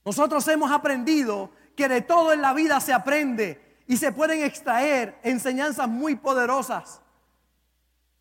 Nosotros 0.04 0.46
hemos 0.48 0.70
aprendido 0.70 1.50
que 1.74 1.88
de 1.88 2.02
todo 2.02 2.32
en 2.32 2.42
la 2.42 2.52
vida 2.52 2.80
se 2.80 2.92
aprende 2.92 3.63
y 3.86 3.96
se 3.96 4.12
pueden 4.12 4.42
extraer 4.42 5.18
enseñanzas 5.22 5.88
muy 5.88 6.16
poderosas. 6.16 7.00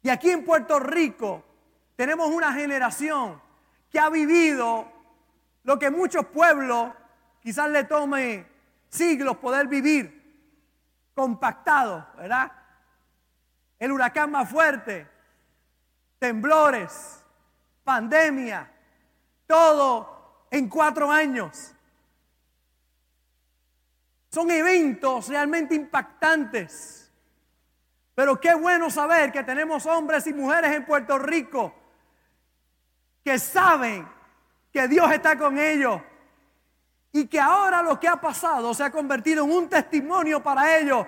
Y 0.01 0.09
aquí 0.09 0.29
en 0.29 0.43
Puerto 0.43 0.79
Rico 0.79 1.43
tenemos 1.95 2.29
una 2.29 2.53
generación 2.53 3.41
que 3.89 3.99
ha 3.99 4.09
vivido 4.09 4.91
lo 5.63 5.79
que 5.79 5.89
muchos 5.89 6.25
pueblos 6.25 6.91
quizás 7.41 7.69
le 7.69 7.85
tome 7.85 8.45
siglos 8.89 9.37
poder 9.37 9.67
vivir, 9.67 11.11
compactado, 11.15 12.07
¿verdad? 12.17 12.51
El 13.79 13.91
huracán 13.91 14.31
más 14.31 14.49
fuerte, 14.49 15.07
temblores, 16.19 17.23
pandemia, 17.83 18.71
todo 19.47 20.45
en 20.51 20.67
cuatro 20.69 21.11
años. 21.11 21.73
Son 24.33 24.49
eventos 24.49 25.27
realmente 25.27 25.75
impactantes. 25.75 27.07
Pero 28.15 28.41
qué 28.41 28.55
bueno 28.55 28.89
saber 28.89 29.31
que 29.31 29.43
tenemos 29.43 29.85
hombres 29.85 30.25
y 30.25 30.33
mujeres 30.33 30.71
en 30.75 30.85
Puerto 30.85 31.19
Rico 31.19 31.71
que 33.23 33.37
saben 33.37 34.09
que 34.71 34.87
Dios 34.87 35.11
está 35.11 35.37
con 35.37 35.59
ellos 35.59 36.01
y 37.11 37.27
que 37.27 37.39
ahora 37.39 37.83
lo 37.83 37.99
que 37.99 38.07
ha 38.07 38.19
pasado 38.19 38.73
se 38.73 38.83
ha 38.83 38.91
convertido 38.91 39.45
en 39.45 39.51
un 39.51 39.69
testimonio 39.69 40.41
para 40.41 40.79
ellos 40.79 41.05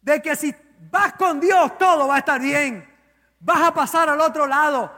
de 0.00 0.22
que 0.22 0.34
si 0.34 0.54
vas 0.90 1.12
con 1.12 1.40
Dios 1.40 1.76
todo 1.76 2.08
va 2.08 2.16
a 2.16 2.20
estar 2.20 2.40
bien. 2.40 2.90
Vas 3.38 3.60
a 3.64 3.74
pasar 3.74 4.08
al 4.08 4.20
otro 4.22 4.46
lado. 4.46 4.90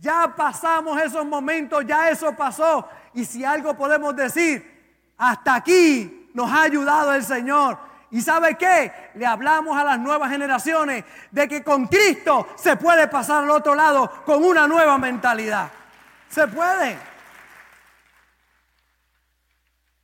Ya 0.00 0.34
pasamos 0.34 0.98
esos 1.02 1.26
momentos, 1.26 1.84
ya 1.86 2.08
eso 2.08 2.34
pasó. 2.34 2.88
Y 3.12 3.26
si 3.26 3.44
algo 3.44 3.76
podemos 3.76 4.16
decir, 4.16 5.12
hasta 5.18 5.56
aquí 5.56 6.20
nos 6.34 6.50
ha 6.50 6.62
ayudado 6.62 7.14
el 7.14 7.24
Señor. 7.24 7.78
¿Y 8.10 8.20
sabe 8.20 8.56
qué? 8.56 8.92
Le 9.14 9.24
hablamos 9.24 9.76
a 9.76 9.84
las 9.84 9.98
nuevas 9.98 10.30
generaciones 10.30 11.04
de 11.30 11.48
que 11.48 11.64
con 11.64 11.86
Cristo 11.86 12.46
se 12.56 12.76
puede 12.76 13.08
pasar 13.08 13.44
al 13.44 13.50
otro 13.50 13.74
lado 13.74 14.10
con 14.26 14.44
una 14.44 14.68
nueva 14.68 14.98
mentalidad. 14.98 15.70
Se 16.28 16.46
puede. 16.46 16.98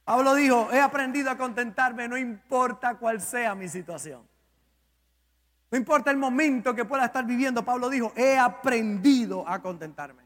Pablo 0.05 0.35
dijo, 0.35 0.71
he 0.73 0.81
aprendido 0.81 1.31
a 1.31 1.37
contentarme 1.37 2.09
no 2.09 2.17
importa 2.17 2.95
cuál 2.95 3.21
sea 3.21 3.55
mi 3.55 3.69
situación. 3.69 4.27
No 5.71 5.77
importa 5.77 6.11
el 6.11 6.17
momento 6.17 6.75
que 6.75 6.87
pueda 6.87 7.05
estar 7.05 7.27
viviendo, 7.27 7.63
Pablo 7.63 7.91
dijo, 7.91 8.15
he 8.17 8.39
aprendido 8.39 9.47
a 9.47 9.61
contentarme. 9.61 10.23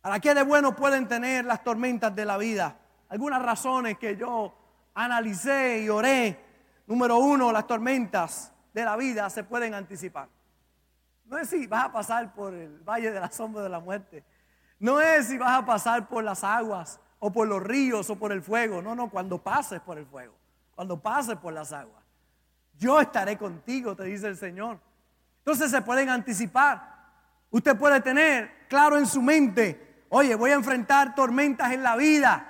¿Para 0.00 0.20
qué 0.20 0.34
de 0.34 0.42
bueno 0.42 0.76
pueden 0.76 1.08
tener 1.08 1.44
las 1.44 1.64
tormentas 1.64 2.14
de 2.14 2.24
la 2.24 2.38
vida? 2.38 2.76
Algunas 3.08 3.42
razones 3.42 3.98
que 3.98 4.16
yo 4.16 4.54
analicé 4.94 5.82
y 5.82 5.88
oré. 5.88 6.44
Número 6.86 7.18
uno, 7.18 7.52
las 7.52 7.66
tormentas 7.66 8.52
de 8.72 8.84
la 8.84 8.96
vida 8.96 9.28
se 9.30 9.44
pueden 9.44 9.74
anticipar. 9.74 10.28
No 11.24 11.36
es 11.38 11.50
si 11.50 11.66
vas 11.66 11.86
a 11.86 11.92
pasar 11.92 12.32
por 12.34 12.54
el 12.54 12.78
valle 12.80 13.10
de 13.10 13.20
la 13.20 13.30
sombra 13.30 13.62
de 13.62 13.68
la 13.68 13.80
muerte. 13.80 14.24
No 14.78 15.00
es 15.00 15.26
si 15.26 15.36
vas 15.36 15.58
a 15.58 15.66
pasar 15.66 16.08
por 16.08 16.24
las 16.24 16.44
aguas 16.44 17.00
o 17.18 17.32
por 17.32 17.48
los 17.48 17.62
ríos 17.62 18.08
o 18.10 18.16
por 18.16 18.32
el 18.32 18.42
fuego. 18.42 18.80
No, 18.80 18.94
no, 18.94 19.10
cuando 19.10 19.42
pases 19.42 19.80
por 19.80 19.98
el 19.98 20.06
fuego, 20.06 20.34
cuando 20.74 21.00
pases 21.00 21.36
por 21.36 21.52
las 21.52 21.72
aguas. 21.72 22.02
Yo 22.78 23.00
estaré 23.00 23.36
contigo, 23.36 23.96
te 23.96 24.04
dice 24.04 24.28
el 24.28 24.36
Señor. 24.36 24.78
Entonces 25.38 25.70
se 25.70 25.82
pueden 25.82 26.08
anticipar. 26.08 26.96
Usted 27.50 27.76
puede 27.76 28.00
tener 28.00 28.66
claro 28.68 28.96
en 28.96 29.06
su 29.06 29.20
mente, 29.20 30.04
oye, 30.10 30.34
voy 30.34 30.50
a 30.50 30.54
enfrentar 30.54 31.14
tormentas 31.14 31.72
en 31.72 31.82
la 31.82 31.96
vida. 31.96 32.47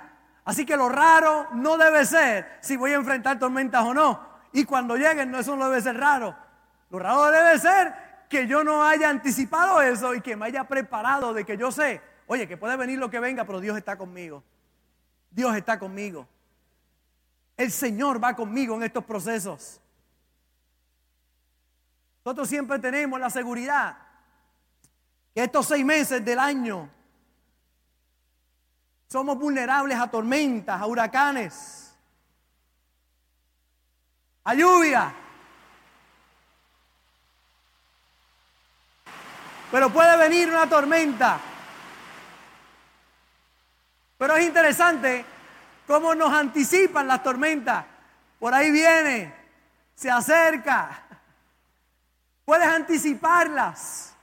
Así 0.49 0.65
que 0.65 0.75
lo 0.75 0.89
raro 0.89 1.47
no 1.53 1.77
debe 1.77 2.03
ser 2.07 2.57
si 2.59 2.75
voy 2.75 2.91
a 2.93 2.95
enfrentar 2.95 3.37
tormentas 3.37 3.83
o 3.83 3.93
no. 3.93 4.19
Y 4.51 4.65
cuando 4.65 4.95
lleguen, 4.95 5.29
no, 5.29 5.37
eso 5.37 5.55
no 5.55 5.69
debe 5.69 5.79
ser 5.79 5.95
raro. 5.95 6.35
Lo 6.89 6.97
raro 6.97 7.27
debe 7.27 7.59
ser 7.59 7.93
que 8.27 8.47
yo 8.47 8.63
no 8.63 8.83
haya 8.83 9.11
anticipado 9.11 9.79
eso 9.79 10.15
y 10.15 10.21
que 10.21 10.35
me 10.35 10.47
haya 10.47 10.63
preparado 10.63 11.35
de 11.35 11.45
que 11.45 11.55
yo 11.55 11.71
sé, 11.71 12.01
oye, 12.25 12.47
que 12.47 12.57
puede 12.57 12.77
venir 12.77 12.97
lo 12.97 13.11
que 13.11 13.19
venga, 13.19 13.45
pero 13.45 13.59
Dios 13.59 13.77
está 13.77 13.95
conmigo. 13.95 14.43
Dios 15.29 15.55
está 15.55 15.77
conmigo. 15.77 16.27
El 17.55 17.71
Señor 17.71 18.19
va 18.23 18.35
conmigo 18.35 18.73
en 18.73 18.81
estos 18.81 19.05
procesos. 19.05 19.79
Nosotros 22.25 22.49
siempre 22.49 22.79
tenemos 22.79 23.19
la 23.19 23.29
seguridad 23.29 23.99
que 25.31 25.43
estos 25.43 25.67
seis 25.67 25.85
meses 25.85 26.25
del 26.25 26.39
año 26.39 26.89
somos 29.09 29.39
vulnerables 29.39 29.97
a 29.99 30.07
tormentas, 30.07 30.79
a 30.79 30.85
huracanes, 30.85 31.95
a 34.43 34.53
lluvia. 34.53 35.11
Pero 39.71 39.89
puede 39.89 40.15
venir 40.17 40.49
una 40.49 40.69
tormenta. 40.69 41.39
Pero 44.19 44.35
es 44.35 44.45
interesante 44.45 45.25
cómo 45.87 46.13
nos 46.13 46.31
anticipan 46.31 47.07
las 47.07 47.23
tormentas. 47.23 47.85
Por 48.39 48.53
ahí 48.53 48.69
viene, 48.69 49.33
se 49.95 50.11
acerca. 50.11 51.03
Puedes 52.45 52.67
anticiparlas. 52.67 54.13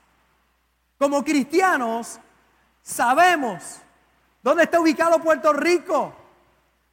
Como 0.97 1.23
cristianos 1.25 2.19
sabemos 2.81 3.81
¿Dónde 4.47 4.63
está 4.63 4.79
ubicado 4.79 5.19
Puerto 5.19 5.51
Rico? 5.51 6.15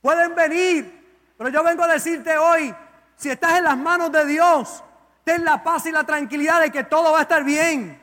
Pueden 0.02 0.34
venir, 0.34 1.32
pero 1.38 1.50
yo 1.50 1.62
vengo 1.62 1.84
a 1.84 1.86
decirte 1.86 2.36
hoy, 2.36 2.74
si 3.14 3.30
estás 3.30 3.58
en 3.58 3.62
las 3.62 3.76
manos 3.78 4.10
de 4.10 4.26
Dios, 4.26 4.82
ten 5.22 5.44
la 5.44 5.62
paz 5.62 5.86
y 5.86 5.92
la 5.92 6.02
tranquilidad 6.02 6.62
de 6.62 6.72
que 6.72 6.82
todo 6.82 7.12
va 7.12 7.20
a 7.20 7.22
estar 7.22 7.44
bien. 7.44 8.02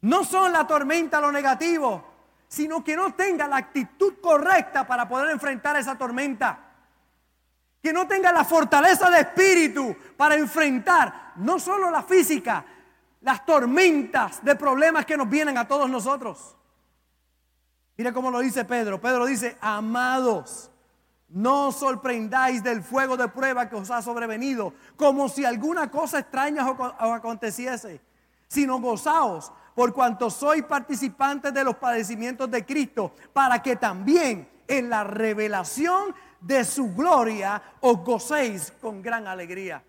No 0.00 0.24
son 0.24 0.52
la 0.52 0.66
tormenta 0.66 1.20
lo 1.20 1.30
negativo, 1.30 2.04
sino 2.48 2.82
que 2.82 2.96
no 2.96 3.14
tenga 3.14 3.46
la 3.46 3.58
actitud 3.58 4.14
correcta 4.20 4.84
para 4.84 5.08
poder 5.08 5.30
enfrentar 5.30 5.76
esa 5.76 5.96
tormenta. 5.96 6.58
Que 7.80 7.92
no 7.92 8.08
tenga 8.08 8.32
la 8.32 8.44
fortaleza 8.44 9.08
de 9.08 9.20
espíritu 9.20 9.96
para 10.16 10.34
enfrentar 10.34 11.34
no 11.36 11.60
solo 11.60 11.92
la 11.92 12.02
física, 12.02 12.64
las 13.20 13.46
tormentas 13.46 14.44
de 14.44 14.56
problemas 14.56 15.06
que 15.06 15.16
nos 15.16 15.28
vienen 15.28 15.56
a 15.56 15.68
todos 15.68 15.88
nosotros. 15.88 16.57
Mire 17.98 18.12
cómo 18.12 18.30
lo 18.30 18.38
dice 18.38 18.64
Pedro. 18.64 19.00
Pedro 19.00 19.26
dice, 19.26 19.58
amados, 19.60 20.70
no 21.30 21.66
os 21.68 21.76
sorprendáis 21.76 22.62
del 22.62 22.80
fuego 22.80 23.16
de 23.16 23.26
prueba 23.26 23.68
que 23.68 23.74
os 23.74 23.90
ha 23.90 24.00
sobrevenido, 24.00 24.72
como 24.96 25.28
si 25.28 25.44
alguna 25.44 25.90
cosa 25.90 26.20
extraña 26.20 26.70
os 26.70 27.12
aconteciese, 27.12 28.00
sino 28.46 28.78
gozaos 28.78 29.52
por 29.74 29.92
cuanto 29.92 30.30
sois 30.30 30.62
participantes 30.62 31.52
de 31.52 31.64
los 31.64 31.74
padecimientos 31.74 32.48
de 32.48 32.64
Cristo, 32.64 33.14
para 33.32 33.60
que 33.60 33.74
también 33.74 34.48
en 34.68 34.88
la 34.88 35.02
revelación 35.02 36.14
de 36.40 36.64
su 36.64 36.94
gloria 36.94 37.60
os 37.80 37.98
gocéis 38.04 38.72
con 38.80 39.02
gran 39.02 39.26
alegría. 39.26 39.82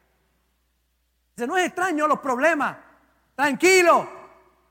Dice, 1.35 1.45
no 1.45 1.57
es 1.57 1.67
extraño 1.67 2.07
los 2.07 2.19
problemas, 2.19 2.75
tranquilo, 3.35 4.09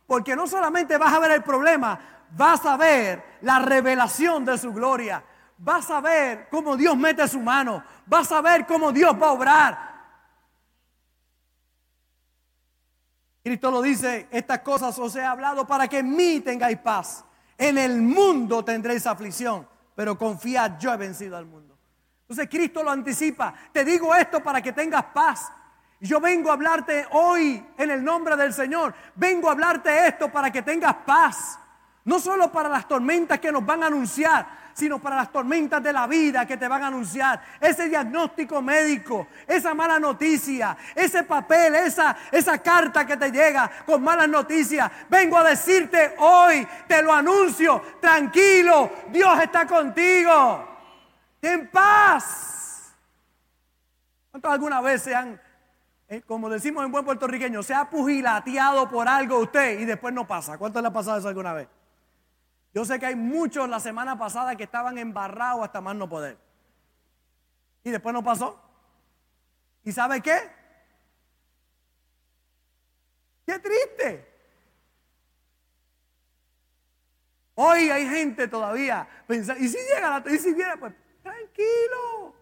porque 0.08 0.34
no 0.34 0.48
solamente 0.48 0.98
vas 0.98 1.14
a 1.14 1.20
ver 1.20 1.30
el 1.30 1.42
problema, 1.44 2.00
vas 2.36 2.66
a 2.66 2.76
ver 2.76 3.27
la 3.42 3.58
revelación 3.58 4.44
de 4.44 4.58
su 4.58 4.72
gloria 4.72 5.22
vas 5.58 5.90
a 5.90 6.00
ver 6.00 6.48
cómo 6.50 6.76
Dios 6.76 6.96
mete 6.96 7.26
su 7.28 7.40
mano, 7.40 7.82
vas 8.06 8.30
a 8.32 8.40
ver 8.40 8.66
cómo 8.66 8.92
Dios 8.92 9.14
va 9.20 9.28
a 9.28 9.32
obrar. 9.32 9.88
Cristo 13.42 13.70
lo 13.70 13.82
dice, 13.82 14.28
estas 14.30 14.60
cosas 14.60 14.98
os 14.98 15.14
he 15.16 15.24
hablado 15.24 15.66
para 15.66 15.88
que 15.88 15.98
en 15.98 16.14
mí 16.14 16.40
tengáis 16.40 16.78
paz. 16.78 17.24
En 17.56 17.78
el 17.78 18.00
mundo 18.00 18.64
tendréis 18.64 19.06
aflicción, 19.06 19.66
pero 19.94 20.16
confiad, 20.16 20.78
yo 20.78 20.92
he 20.92 20.96
vencido 20.96 21.36
al 21.36 21.46
mundo. 21.46 21.76
Entonces 22.22 22.48
Cristo 22.48 22.82
lo 22.82 22.90
anticipa, 22.90 23.54
te 23.72 23.84
digo 23.84 24.14
esto 24.14 24.42
para 24.42 24.60
que 24.60 24.72
tengas 24.72 25.04
paz. 25.06 25.50
Yo 26.00 26.20
vengo 26.20 26.50
a 26.50 26.52
hablarte 26.52 27.06
hoy 27.10 27.66
en 27.76 27.90
el 27.90 28.04
nombre 28.04 28.36
del 28.36 28.52
Señor, 28.52 28.94
vengo 29.16 29.48
a 29.48 29.52
hablarte 29.52 30.06
esto 30.06 30.30
para 30.30 30.52
que 30.52 30.62
tengas 30.62 30.94
paz. 31.06 31.58
No 32.08 32.18
solo 32.18 32.50
para 32.50 32.70
las 32.70 32.88
tormentas 32.88 33.38
que 33.38 33.52
nos 33.52 33.66
van 33.66 33.82
a 33.82 33.88
anunciar, 33.88 34.46
sino 34.72 34.98
para 34.98 35.16
las 35.16 35.30
tormentas 35.30 35.82
de 35.82 35.92
la 35.92 36.06
vida 36.06 36.46
que 36.46 36.56
te 36.56 36.66
van 36.66 36.82
a 36.82 36.86
anunciar. 36.86 37.38
Ese 37.60 37.86
diagnóstico 37.86 38.62
médico, 38.62 39.26
esa 39.46 39.74
mala 39.74 39.98
noticia, 39.98 40.74
ese 40.94 41.24
papel, 41.24 41.74
esa, 41.74 42.16
esa 42.32 42.56
carta 42.62 43.04
que 43.04 43.18
te 43.18 43.30
llega 43.30 43.70
con 43.84 44.02
malas 44.02 44.26
noticias. 44.26 44.90
Vengo 45.10 45.36
a 45.36 45.44
decirte 45.44 46.14
hoy, 46.16 46.66
te 46.86 47.02
lo 47.02 47.12
anuncio, 47.12 47.82
tranquilo, 48.00 48.90
Dios 49.10 49.42
está 49.42 49.66
contigo. 49.66 50.66
En 51.42 51.68
paz. 51.68 52.94
¿Cuántos 54.30 54.50
alguna 54.50 54.80
vez 54.80 55.02
se 55.02 55.14
han, 55.14 55.38
eh, 56.08 56.22
como 56.22 56.48
decimos 56.48 56.86
en 56.86 56.90
buen 56.90 57.04
puertorriqueño, 57.04 57.62
se 57.62 57.74
ha 57.74 57.90
pugilateado 57.90 58.88
por 58.88 59.06
algo 59.06 59.40
usted 59.40 59.78
y 59.78 59.84
después 59.84 60.14
no 60.14 60.26
pasa? 60.26 60.56
¿Cuántos 60.56 60.80
le 60.80 60.88
ha 60.88 60.92
pasado 60.92 61.18
eso 61.18 61.28
alguna 61.28 61.52
vez? 61.52 61.68
Yo 62.78 62.84
sé 62.84 63.00
que 63.00 63.06
hay 63.06 63.16
muchos 63.16 63.68
la 63.68 63.80
semana 63.80 64.16
pasada 64.16 64.54
que 64.54 64.62
estaban 64.62 64.98
embarrados 64.98 65.64
hasta 65.64 65.80
más 65.80 65.96
no 65.96 66.08
poder. 66.08 66.38
Y 67.82 67.90
después 67.90 68.12
no 68.12 68.22
pasó. 68.22 68.56
¿Y 69.82 69.90
sabe 69.90 70.20
qué? 70.20 70.38
Qué 73.44 73.58
triste. 73.58 74.32
Hoy 77.56 77.90
hay 77.90 78.08
gente 78.08 78.46
todavía 78.46 79.08
pensando, 79.26 79.60
y 79.60 79.68
si 79.68 79.78
llega 79.78 80.20
la, 80.20 80.32
y 80.32 80.38
si 80.38 80.54
viene, 80.54 80.76
pues 80.76 80.94
tranquilo, 81.20 82.32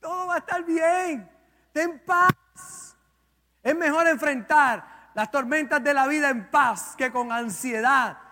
todo 0.00 0.26
va 0.26 0.34
a 0.34 0.38
estar 0.38 0.64
bien, 0.64 1.30
ten 1.72 2.00
paz. 2.00 2.96
Es 3.62 3.76
mejor 3.76 4.08
enfrentar 4.08 5.12
las 5.14 5.30
tormentas 5.30 5.80
de 5.84 5.94
la 5.94 6.08
vida 6.08 6.30
en 6.30 6.50
paz 6.50 6.96
que 6.96 7.12
con 7.12 7.30
ansiedad 7.30 8.27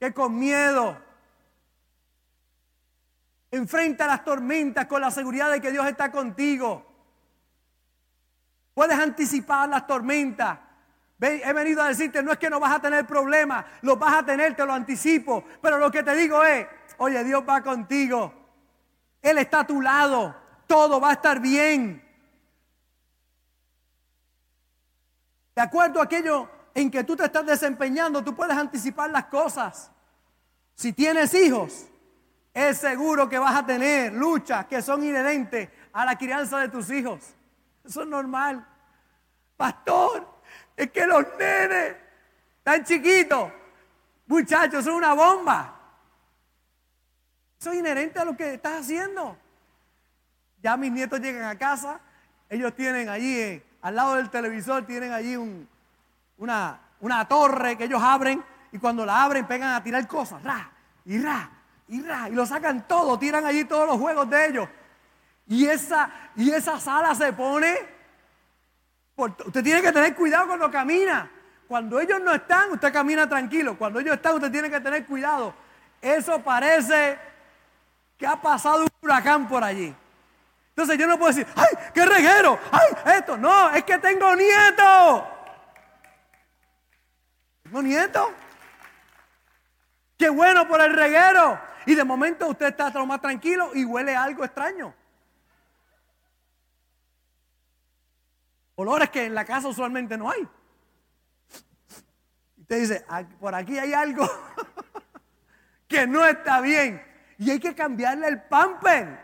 que 0.00 0.14
con 0.14 0.36
miedo. 0.36 0.96
Enfrenta 3.50 4.06
las 4.06 4.24
tormentas 4.24 4.86
con 4.86 5.02
la 5.02 5.10
seguridad 5.10 5.50
de 5.50 5.60
que 5.60 5.70
Dios 5.70 5.86
está 5.86 6.10
contigo. 6.10 6.86
Puedes 8.72 8.98
anticipar 8.98 9.68
las 9.68 9.86
tormentas. 9.86 10.58
He 11.20 11.52
venido 11.52 11.82
a 11.82 11.88
decirte, 11.88 12.22
no 12.22 12.32
es 12.32 12.38
que 12.38 12.48
no 12.48 12.58
vas 12.58 12.76
a 12.76 12.80
tener 12.80 13.06
problemas, 13.06 13.66
los 13.82 13.98
vas 13.98 14.14
a 14.14 14.24
tener, 14.24 14.56
te 14.56 14.64
lo 14.64 14.72
anticipo. 14.72 15.44
Pero 15.60 15.76
lo 15.78 15.90
que 15.90 16.02
te 16.02 16.14
digo 16.16 16.42
es, 16.42 16.66
oye, 16.96 17.22
Dios 17.22 17.44
va 17.46 17.62
contigo. 17.62 18.32
Él 19.20 19.36
está 19.36 19.60
a 19.60 19.66
tu 19.66 19.82
lado. 19.82 20.34
Todo 20.66 20.98
va 20.98 21.10
a 21.10 21.14
estar 21.14 21.40
bien. 21.40 22.02
De 25.54 25.60
acuerdo 25.60 26.00
a 26.00 26.04
aquello 26.04 26.48
en 26.80 26.90
que 26.90 27.04
tú 27.04 27.16
te 27.16 27.24
estás 27.24 27.46
desempeñando, 27.46 28.22
tú 28.22 28.34
puedes 28.34 28.56
anticipar 28.56 29.10
las 29.10 29.26
cosas. 29.26 29.90
Si 30.74 30.92
tienes 30.92 31.34
hijos, 31.34 31.86
es 32.52 32.78
seguro 32.78 33.28
que 33.28 33.38
vas 33.38 33.54
a 33.56 33.66
tener 33.66 34.12
luchas 34.12 34.66
que 34.66 34.82
son 34.82 35.04
inherentes 35.04 35.68
a 35.92 36.04
la 36.04 36.16
crianza 36.16 36.58
de 36.58 36.68
tus 36.68 36.90
hijos. 36.90 37.34
Eso 37.84 38.02
es 38.02 38.08
normal. 38.08 38.66
Pastor, 39.56 40.26
es 40.76 40.90
que 40.90 41.06
los 41.06 41.24
nenes 41.38 41.96
tan 42.62 42.84
chiquitos, 42.84 43.52
muchachos, 44.26 44.84
son 44.84 44.94
una 44.94 45.12
bomba. 45.12 45.76
Eso 47.58 47.72
es 47.72 47.78
inherente 47.78 48.18
a 48.18 48.24
lo 48.24 48.36
que 48.36 48.54
estás 48.54 48.80
haciendo. 48.80 49.36
Ya 50.62 50.76
mis 50.76 50.90
nietos 50.90 51.20
llegan 51.20 51.44
a 51.44 51.58
casa, 51.58 52.00
ellos 52.48 52.74
tienen 52.74 53.08
allí, 53.08 53.38
eh, 53.38 53.62
al 53.82 53.96
lado 53.96 54.14
del 54.16 54.30
televisor, 54.30 54.86
tienen 54.86 55.12
allí 55.12 55.36
una, 56.40 56.80
una 57.00 57.28
torre 57.28 57.76
que 57.76 57.84
ellos 57.84 58.02
abren 58.02 58.42
y 58.72 58.78
cuando 58.78 59.04
la 59.04 59.22
abren 59.22 59.46
pegan 59.46 59.74
a 59.74 59.82
tirar 59.82 60.06
cosas, 60.06 60.42
ra, 60.42 60.70
y 61.04 61.20
ra, 61.20 61.50
y 61.88 62.02
ra, 62.02 62.28
y 62.28 62.32
lo 62.32 62.46
sacan 62.46 62.88
todo, 62.88 63.18
tiran 63.18 63.44
allí 63.44 63.64
todos 63.64 63.86
los 63.86 63.98
juegos 63.98 64.28
de 64.28 64.46
ellos. 64.46 64.68
Y 65.46 65.66
esa, 65.66 66.10
y 66.36 66.50
esa 66.50 66.78
sala 66.80 67.14
se 67.14 67.32
pone, 67.32 67.76
usted 69.16 69.62
tiene 69.62 69.82
que 69.82 69.92
tener 69.92 70.14
cuidado 70.14 70.48
cuando 70.48 70.70
camina. 70.70 71.30
Cuando 71.68 72.00
ellos 72.00 72.20
no 72.20 72.32
están, 72.32 72.72
usted 72.72 72.92
camina 72.92 73.28
tranquilo. 73.28 73.76
Cuando 73.76 74.00
ellos 74.00 74.14
están, 74.14 74.34
usted 74.34 74.50
tiene 74.50 74.70
que 74.70 74.80
tener 74.80 75.06
cuidado. 75.06 75.54
Eso 76.00 76.40
parece 76.40 77.18
que 78.16 78.26
ha 78.26 78.40
pasado 78.40 78.82
un 78.82 78.88
huracán 79.02 79.46
por 79.46 79.62
allí. 79.62 79.94
Entonces 80.70 80.98
yo 80.98 81.06
no 81.06 81.18
puedo 81.18 81.32
decir, 81.32 81.46
¡ay, 81.54 81.90
qué 81.92 82.06
reguero! 82.06 82.58
¡ay, 82.72 83.16
esto! 83.18 83.36
No, 83.36 83.70
es 83.70 83.84
que 83.84 83.98
tengo 83.98 84.34
nieto. 84.34 85.39
¿Tengo 87.70 87.82
nieto? 87.82 88.32
Qué 90.18 90.28
bueno 90.28 90.66
por 90.66 90.80
el 90.80 90.92
reguero. 90.92 91.56
Y 91.86 91.94
de 91.94 92.02
momento 92.02 92.48
usted 92.48 92.66
está 92.66 92.90
más 93.06 93.20
tranquilo 93.20 93.70
y 93.72 93.84
huele 93.84 94.16
algo 94.16 94.44
extraño. 94.44 94.92
Olores 98.74 99.08
que 99.10 99.24
en 99.24 99.36
la 99.36 99.44
casa 99.44 99.68
usualmente 99.68 100.18
no 100.18 100.28
hay. 100.28 100.48
Y 102.56 102.62
usted 102.62 102.80
dice, 102.80 103.04
ah, 103.08 103.22
por 103.38 103.54
aquí 103.54 103.78
hay 103.78 103.92
algo 103.92 104.28
que 105.86 106.08
no 106.08 106.26
está 106.26 106.60
bien. 106.60 107.00
Y 107.38 107.52
hay 107.52 107.60
que 107.60 107.76
cambiarle 107.76 108.26
el 108.26 108.42
pamper. 108.42 109.16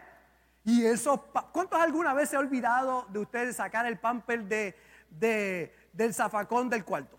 Y 0.62 0.86
eso, 0.86 1.32
¿cuántos 1.50 1.80
alguna 1.80 2.14
vez 2.14 2.30
se 2.30 2.36
ha 2.36 2.38
olvidado 2.38 3.08
de 3.08 3.18
ustedes 3.18 3.56
sacar 3.56 3.86
el 3.86 3.98
pamper 3.98 4.44
de, 4.44 5.74
del 5.92 6.14
zafacón 6.14 6.70
del 6.70 6.84
cuarto? 6.84 7.15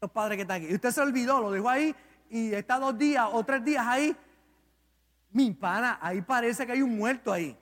Los 0.00 0.10
padres 0.10 0.36
que 0.36 0.42
están 0.42 0.62
aquí. 0.62 0.72
Y 0.72 0.74
usted 0.74 0.90
se 0.90 1.00
olvidó, 1.02 1.40
lo 1.40 1.50
dejó 1.50 1.68
ahí 1.68 1.94
y 2.30 2.54
está 2.54 2.78
dos 2.78 2.96
días 2.96 3.28
o 3.30 3.44
tres 3.44 3.62
días 3.62 3.84
ahí, 3.86 4.16
mi 5.32 5.52
pana, 5.52 5.98
ahí 6.00 6.22
parece 6.22 6.64
que 6.64 6.72
hay 6.72 6.80
un 6.80 6.96
muerto 6.96 7.32
ahí. 7.32 7.56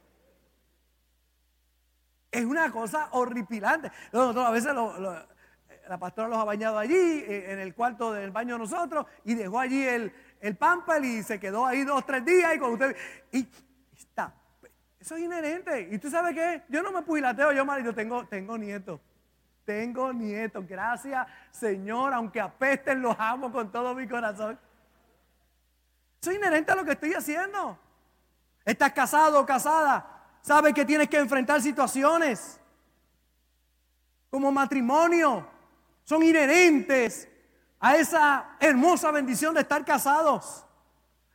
Es 2.31 2.45
una 2.45 2.71
cosa 2.71 3.09
horripilante. 3.13 3.91
Nosotros 4.13 4.47
a 4.47 4.51
veces 4.51 4.73
la 5.89 5.99
pastora 5.99 6.29
los 6.29 6.39
ha 6.39 6.45
bañado 6.45 6.79
allí, 6.79 6.95
eh, 6.95 7.53
en 7.53 7.59
el 7.59 7.75
cuarto 7.75 8.13
del 8.13 8.31
baño 8.31 8.55
de 8.55 8.61
nosotros, 8.61 9.07
y 9.25 9.35
dejó 9.35 9.59
allí 9.59 9.83
el, 9.83 10.13
el 10.41 10.57
pamper 10.57 11.05
y 11.05 11.23
se 11.23 11.41
quedó 11.41 11.67
ahí 11.67 11.83
dos, 11.85 12.07
tres 12.07 12.25
días 12.25 12.55
y 12.55 12.59
con 12.59 12.75
usted. 12.75 12.95
Y 13.33 13.49
está. 13.97 14.35
Eso 15.01 15.17
es 15.17 15.23
inherente. 15.23 15.89
¿Y 15.91 15.99
tú 15.99 16.11
sabes 16.11 16.35
qué? 16.35 16.63
Yo 16.69 16.83
no 16.83 16.93
me 16.93 17.03
pugilateo, 17.03 17.53
yo 17.53 17.65
marido, 17.65 17.95
tengo, 17.95 18.27
tengo 18.27 18.57
nietos. 18.59 19.01
Tengo 19.69 20.15
nietos. 20.15 20.67
Gracias, 20.67 21.27
Señor, 21.51 22.15
aunque 22.15 22.41
apesten, 22.41 23.03
los 23.03 23.15
amo 23.19 23.53
con 23.53 23.71
todo 23.71 23.95
mi 23.95 24.09
corazón. 24.09 24.59
Es 26.23 26.35
inherente 26.35 26.73
a 26.73 26.75
lo 26.75 26.87
que 26.87 26.93
estoy 26.93 27.13
haciendo. 27.13 27.79
Estás 28.65 28.95
casado 28.95 29.39
o 29.39 29.45
casada. 29.45 30.25
Sabes 30.41 30.73
que 30.73 30.87
tienes 30.87 31.11
que 31.11 31.19
enfrentar 31.19 31.61
situaciones 31.61 32.59
como 34.31 34.51
matrimonio. 34.51 35.47
Son 36.03 36.23
inherentes 36.23 37.29
a 37.79 37.95
esa 37.99 38.57
hermosa 38.61 39.11
bendición 39.11 39.53
de 39.53 39.61
estar 39.61 39.85
casados. 39.85 40.65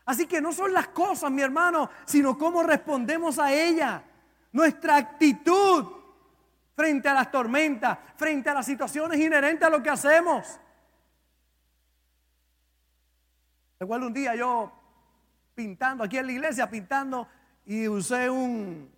Así 0.06 0.26
que 0.26 0.42
no 0.42 0.54
son 0.54 0.74
las 0.74 0.88
cosas, 0.88 1.30
mi 1.30 1.44
hermano, 1.44 1.88
sino 2.04 2.36
cómo 2.36 2.64
respondemos 2.64 3.38
a 3.38 3.54
ella. 3.54 4.04
Nuestra 4.52 4.96
actitud 4.96 6.03
frente 6.76 7.08
a 7.10 7.14
las 7.14 7.32
tormentas, 7.32 7.98
frente 8.16 8.50
a 8.50 8.54
las 8.54 8.66
situaciones 8.66 9.20
inherentes 9.20 9.68
a 9.68 9.70
lo 9.70 9.82
que 9.82 9.90
hacemos. 9.90 10.60
Recuerdo 13.80 14.08
un 14.08 14.14
día 14.14 14.36
yo 14.36 14.72
pintando 15.56 16.04
aquí 16.04 16.18
en 16.18 16.26
la 16.26 16.32
iglesia, 16.32 16.70
pintando, 16.70 17.28
y 17.66 17.88
usé 17.88 18.30
un, 18.30 18.92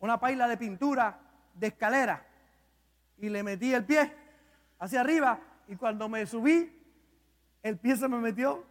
una 0.00 0.18
paila 0.18 0.48
de 0.48 0.56
pintura 0.56 1.18
de 1.54 1.68
escalera 1.68 2.26
y 3.18 3.28
le 3.28 3.42
metí 3.42 3.72
el 3.72 3.84
pie 3.84 4.12
hacia 4.78 5.00
arriba 5.00 5.38
y 5.68 5.76
cuando 5.76 6.08
me 6.08 6.26
subí, 6.26 6.72
el 7.62 7.78
pie 7.78 7.96
se 7.96 8.08
me 8.08 8.18
metió 8.18 8.64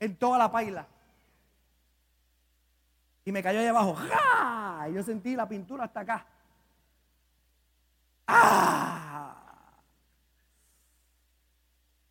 en 0.00 0.16
toda 0.16 0.38
la 0.38 0.50
paila. 0.50 0.86
Y 3.24 3.30
me 3.30 3.42
cayó 3.42 3.60
ahí 3.60 3.66
abajo. 3.66 3.94
¡Ja! 3.94 4.88
Y 4.90 4.94
yo 4.94 5.02
sentí 5.04 5.36
la 5.36 5.48
pintura 5.48 5.84
hasta 5.84 6.00
acá. 6.00 6.26
¡Ah! 8.34 9.02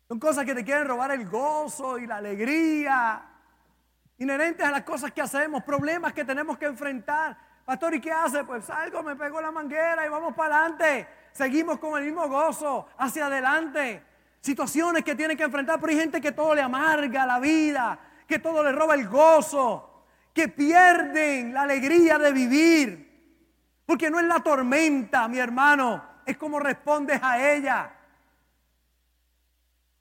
Son 0.08 0.20
cosas 0.20 0.44
que 0.44 0.54
te 0.54 0.62
quieren 0.62 0.86
robar 0.86 1.10
el 1.12 1.26
gozo 1.26 1.98
y 1.98 2.06
la 2.06 2.16
alegría. 2.16 3.22
Inherentes 4.18 4.66
a 4.66 4.70
las 4.70 4.82
cosas 4.82 5.10
que 5.10 5.22
hacemos, 5.22 5.64
problemas 5.64 6.12
que 6.12 6.24
tenemos 6.24 6.58
que 6.58 6.66
enfrentar. 6.66 7.36
Pastor, 7.64 7.94
¿y 7.94 8.00
qué 8.00 8.12
hace? 8.12 8.44
Pues 8.44 8.68
algo 8.68 9.02
me 9.02 9.16
pegó 9.16 9.40
la 9.40 9.50
manguera 9.50 10.04
y 10.06 10.10
vamos 10.10 10.34
para 10.34 10.58
adelante. 10.58 11.08
Seguimos 11.32 11.78
con 11.78 11.98
el 11.98 12.04
mismo 12.04 12.28
gozo, 12.28 12.86
hacia 12.98 13.26
adelante. 13.26 14.02
Situaciones 14.40 15.02
que 15.02 15.14
tienen 15.14 15.36
que 15.36 15.44
enfrentar, 15.44 15.80
pero 15.80 15.92
hay 15.92 15.98
gente 15.98 16.20
que 16.20 16.32
todo 16.32 16.54
le 16.54 16.60
amarga 16.60 17.24
la 17.24 17.38
vida, 17.38 17.98
que 18.26 18.38
todo 18.38 18.62
le 18.62 18.72
roba 18.72 18.94
el 18.94 19.08
gozo, 19.08 20.04
que 20.34 20.48
pierden 20.48 21.54
la 21.54 21.62
alegría 21.62 22.18
de 22.18 22.32
vivir. 22.32 23.82
Porque 23.86 24.10
no 24.10 24.20
es 24.20 24.26
la 24.26 24.40
tormenta, 24.40 25.26
mi 25.26 25.38
hermano, 25.38 26.11
es 26.26 26.36
como 26.36 26.58
respondes 26.58 27.20
a 27.22 27.52
ella. 27.52 27.92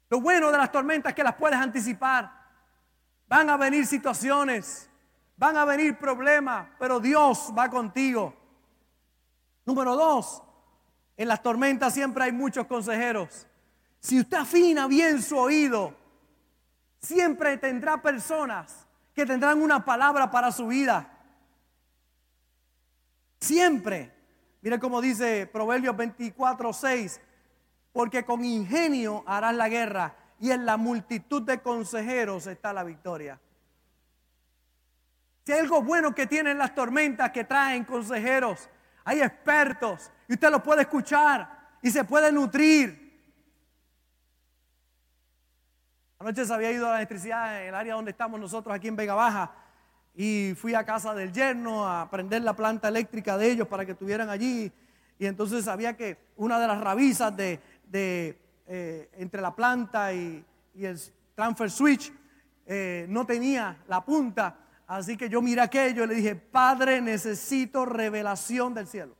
Lo 0.09 0.19
bueno 0.19 0.51
de 0.51 0.57
las 0.57 0.71
tormentas 0.71 1.11
es 1.11 1.15
que 1.15 1.23
las 1.23 1.35
puedes 1.35 1.57
anticipar. 1.57 2.31
Van 3.27 3.49
a 3.49 3.57
venir 3.57 3.85
situaciones 3.85 4.89
Van 5.41 5.57
a 5.57 5.65
venir 5.65 5.97
problemas, 5.97 6.67
pero 6.77 6.99
Dios 6.99 7.51
va 7.57 7.67
contigo. 7.67 8.31
Número 9.65 9.95
dos, 9.95 10.43
en 11.17 11.27
las 11.27 11.41
tormentas 11.41 11.95
siempre 11.95 12.25
hay 12.25 12.31
muchos 12.31 12.67
consejeros. 12.67 13.47
Si 13.99 14.19
usted 14.19 14.37
afina 14.37 14.85
bien 14.85 15.19
su 15.19 15.35
oído, 15.35 15.97
siempre 17.01 17.57
tendrá 17.57 17.99
personas 17.99 18.85
que 19.15 19.25
tendrán 19.25 19.59
una 19.59 19.83
palabra 19.83 20.29
para 20.29 20.51
su 20.51 20.67
vida. 20.67 21.09
Siempre. 23.39 24.13
Mire 24.61 24.79
cómo 24.79 25.01
dice 25.01 25.47
Proverbios 25.47 25.97
24, 25.97 26.71
6. 26.71 27.21
Porque 27.91 28.23
con 28.23 28.45
ingenio 28.45 29.23
harás 29.25 29.55
la 29.55 29.67
guerra 29.67 30.15
y 30.39 30.51
en 30.51 30.65
la 30.65 30.77
multitud 30.77 31.41
de 31.41 31.61
consejeros 31.61 32.47
está 32.47 32.71
la 32.71 32.83
victoria. 32.83 33.39
Si 35.45 35.51
hay 35.51 35.59
algo 35.59 35.81
bueno 35.81 36.13
que 36.13 36.27
tienen 36.27 36.57
las 36.57 36.73
tormentas 36.73 37.31
que 37.31 37.43
traen 37.43 37.83
consejeros, 37.83 38.69
hay 39.03 39.21
expertos 39.21 40.11
y 40.27 40.33
usted 40.33 40.51
los 40.51 40.61
puede 40.61 40.83
escuchar 40.83 41.77
y 41.81 41.89
se 41.89 42.03
puede 42.03 42.31
nutrir. 42.31 43.01
Anoche 46.19 46.45
se 46.45 46.53
había 46.53 46.71
ido 46.71 46.87
a 46.87 46.91
la 46.91 46.97
electricidad 46.97 47.61
en 47.63 47.69
el 47.69 47.75
área 47.75 47.95
donde 47.95 48.11
estamos 48.11 48.39
nosotros 48.39 48.73
aquí 48.75 48.87
en 48.87 48.95
Vega 48.95 49.15
Baja 49.15 49.60
y 50.13 50.53
fui 50.55 50.73
a 50.73 50.85
casa 50.85 51.13
del 51.13 51.31
yerno 51.31 51.87
a 51.87 52.09
prender 52.09 52.41
la 52.41 52.55
planta 52.55 52.87
eléctrica 52.87 53.37
de 53.37 53.51
ellos 53.51 53.67
para 53.67 53.85
que 53.85 53.93
estuvieran 53.93 54.29
allí. 54.29 54.71
Y 55.17 55.25
entonces 55.25 55.65
sabía 55.65 55.95
que 55.95 56.17
una 56.37 56.59
de 56.59 56.67
las 56.67 56.81
rabizas 56.81 57.35
de, 57.35 57.59
eh, 57.93 59.09
entre 59.17 59.41
la 59.41 59.55
planta 59.55 60.13
y, 60.13 60.45
el 60.75 60.99
transfer 61.35 61.69
switch 61.69 62.13
eh, 62.65 63.05
no 63.09 63.25
tenía 63.25 63.77
la 63.87 64.03
punta 64.03 64.61
Así 64.91 65.15
que 65.15 65.29
yo 65.29 65.41
miré 65.41 65.61
aquello 65.61 66.03
y 66.03 66.07
le 66.07 66.15
dije, 66.15 66.35
Padre, 66.35 66.99
necesito 66.99 67.85
revelación 67.85 68.73
del 68.73 68.87
cielo 68.87 69.15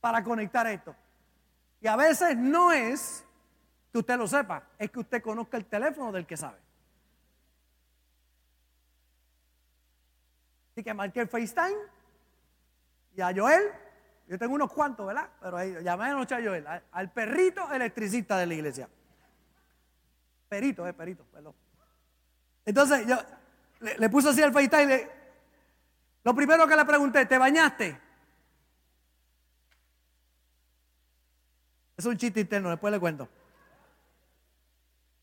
para 0.00 0.24
conectar 0.24 0.66
esto. 0.68 0.96
Y 1.82 1.86
a 1.86 1.96
veces 1.96 2.34
no 2.34 2.72
es 2.72 3.22
que 3.92 3.98
usted 3.98 4.16
lo 4.16 4.26
sepa, 4.26 4.68
es 4.78 4.90
que 4.90 5.00
usted 5.00 5.20
conozca 5.20 5.58
el 5.58 5.66
teléfono 5.66 6.12
del 6.12 6.24
que 6.24 6.38
sabe. 6.38 6.56
Que 10.82 10.94
marqué 10.94 11.20
el 11.20 11.28
FaceTime 11.28 11.76
y 13.16 13.20
a 13.20 13.32
Joel, 13.34 13.62
yo 14.28 14.38
tengo 14.38 14.54
unos 14.54 14.72
cuantos, 14.72 15.06
¿verdad? 15.06 15.28
Pero 15.40 15.56
ahí 15.56 15.74
llamé 15.82 16.04
anoche 16.04 16.34
a 16.34 16.42
Joel, 16.42 16.66
al, 16.90 17.12
perrito 17.12 17.70
electricista 17.72 18.38
de 18.38 18.46
la 18.46 18.54
iglesia. 18.54 18.88
Perito, 20.48 20.86
eh, 20.86 20.92
perito, 20.92 21.24
perdón. 21.24 21.54
Entonces 22.64 23.06
yo, 23.06 23.16
le, 23.80 24.08
puse 24.08 24.28
así 24.28 24.40
el 24.40 24.52
FaceTime. 24.52 25.08
lo 26.24 26.34
primero 26.34 26.66
que 26.66 26.76
le 26.76 26.84
pregunté, 26.84 27.26
¿te 27.26 27.38
bañaste? 27.38 28.00
Es 31.96 32.06
un 32.06 32.16
chiste 32.16 32.40
interno, 32.40 32.70
después 32.70 32.92
le 32.92 33.00
cuento. 33.00 33.28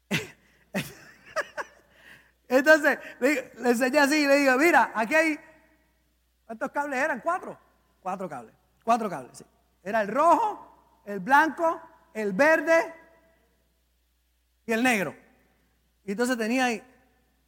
Entonces, 2.47 2.99
le, 3.19 3.51
enseñé 3.65 3.99
así 3.99 4.17
y 4.17 4.27
le 4.27 4.35
digo, 4.35 4.57
mira, 4.57 4.91
aquí 4.93 5.15
hay, 5.15 5.39
¿cuántos 6.47 6.71
cables 6.71 6.99
eran? 6.99 7.21
Cuatro. 7.21 7.57
Cuatro 8.01 8.27
cables. 8.27 8.55
Cuatro 8.83 9.09
cables, 9.09 9.37
sí. 9.37 9.45
Era 9.83 10.01
el 10.01 10.07
rojo, 10.07 11.01
el 11.05 11.19
blanco, 11.19 11.79
el 12.13 12.33
verde 12.33 12.93
y 14.65 14.71
el 14.71 14.81
negro. 14.81 15.15
Y 16.03 16.11
entonces 16.11 16.37
tenía 16.37 16.65
ahí, 16.65 16.83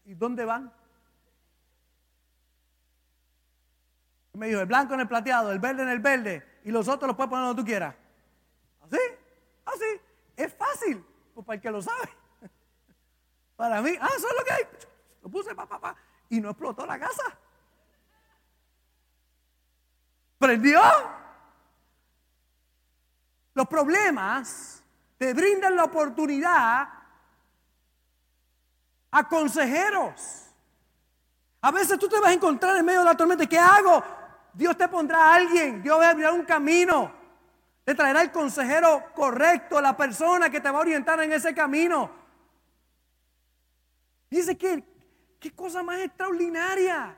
¿y 0.06 0.14
dónde 0.14 0.46
van? 0.46 0.72
Me 4.34 4.48
dijo, 4.48 4.62
el 4.62 4.68
blanco 4.68 4.94
en 4.94 5.02
el 5.02 5.08
plateado, 5.08 5.52
el 5.52 5.60
verde 5.60 5.84
en 5.84 5.90
el 5.90 6.00
verde, 6.00 6.60
y 6.64 6.72
los 6.72 6.88
otros 6.88 7.08
los 7.08 7.16
puedes 7.18 7.30
poner 7.30 7.46
donde 7.46 7.62
tú 7.62 7.66
quieras. 7.66 7.96
¿Así? 8.82 9.00
Así. 9.66 10.02
Es 10.38 10.54
fácil, 10.54 11.06
pues 11.34 11.46
para 11.46 11.56
el 11.56 11.62
que 11.62 11.72
lo 11.72 11.82
sabe. 11.82 12.10
Para 13.58 13.82
mí, 13.82 13.92
ah, 14.00 14.10
eso 14.16 14.28
es 14.28 14.36
lo 14.38 14.46
que 14.46 14.52
hay. 14.54 14.64
Lo 15.22 15.30
puse, 15.30 15.54
pa, 15.54 15.66
pa, 15.66 15.80
pa, 15.80 15.96
y 16.30 16.40
no 16.40 16.52
explotó 16.52 16.86
la 16.86 16.98
casa. 16.98 17.24
¿Prendió? 20.40 20.82
Los 23.54 23.68
problemas 23.68 24.82
te 25.18 25.34
brindan 25.34 25.76
la 25.76 25.84
oportunidad 25.84 26.88
a 29.12 29.28
consejeros. 29.28 30.46
A 31.62 31.72
veces 31.72 32.00
tú 32.00 32.08
te 32.08 32.20
vas 32.20 32.30
a 32.30 32.34
encontrar 32.34 32.78
en 32.78 32.86
medio 32.86 33.00
de 33.00 33.06
la 33.06 33.18
tormenta. 33.18 33.46
¿Qué 33.46 33.60
hago? 33.60 34.02
Dios 34.54 34.78
te 34.78 34.88
pondrá 34.88 35.20
a 35.26 35.36
alguien, 35.36 35.84
Dios 35.84 36.00
va 36.00 36.08
a 36.08 36.10
abrir 36.12 36.30
un 36.30 36.46
camino. 36.46 37.14
Te 37.84 37.94
traerá 37.94 38.22
el 38.22 38.32
consejero 38.32 39.12
correcto, 39.14 39.82
la 39.82 39.98
persona 39.98 40.50
que 40.50 40.62
te 40.62 40.72
va 40.72 40.78
a 40.78 40.82
orientar 40.82 41.20
en 41.22 41.34
ese 41.34 41.54
camino. 41.54 42.10
Dice 44.30 44.58
que, 44.58 44.84
qué 45.40 45.52
cosa 45.54 45.84
más 45.84 46.00
extraordinaria. 46.00 47.18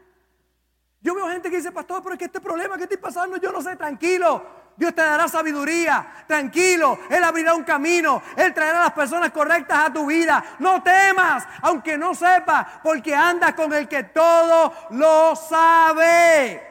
Yo 1.02 1.16
veo 1.16 1.28
gente 1.30 1.50
que 1.50 1.58
dice, 1.58 1.72
pastor, 1.72 2.02
pero 2.04 2.14
es 2.14 2.20
que 2.20 2.26
este 2.26 2.40
problema 2.40 2.78
que 2.78 2.84
estoy 2.84 2.98
pasando, 2.98 3.38
yo 3.38 3.52
no 3.52 3.62
sé, 3.62 3.76
tranquilo. 3.76 4.62
Dios 4.78 4.94
te 4.96 5.02
dará 5.02 5.28
sabiduría, 5.28 6.26
tranquilo. 6.28 7.00
Él 7.10 7.24
abrirá 7.24 7.56
un 7.56 7.64
camino, 7.64 8.22
Él 8.38 8.54
traerá 8.54 8.82
las 8.82 8.94
personas 8.94 9.32
correctas 9.32 9.90
a 9.90 9.94
tu 9.94 10.06
vida. 10.06 10.44
No 10.60 10.82
temas, 10.82 11.48
aunque 11.62 11.98
no 11.98 12.14
sepas, 12.14 12.68
porque 12.84 13.16
andas 13.16 13.54
con 13.54 13.74
el 13.74 13.88
que 13.88 14.04
todo 14.06 14.74
lo 14.92 15.36
sabe. 15.36 16.62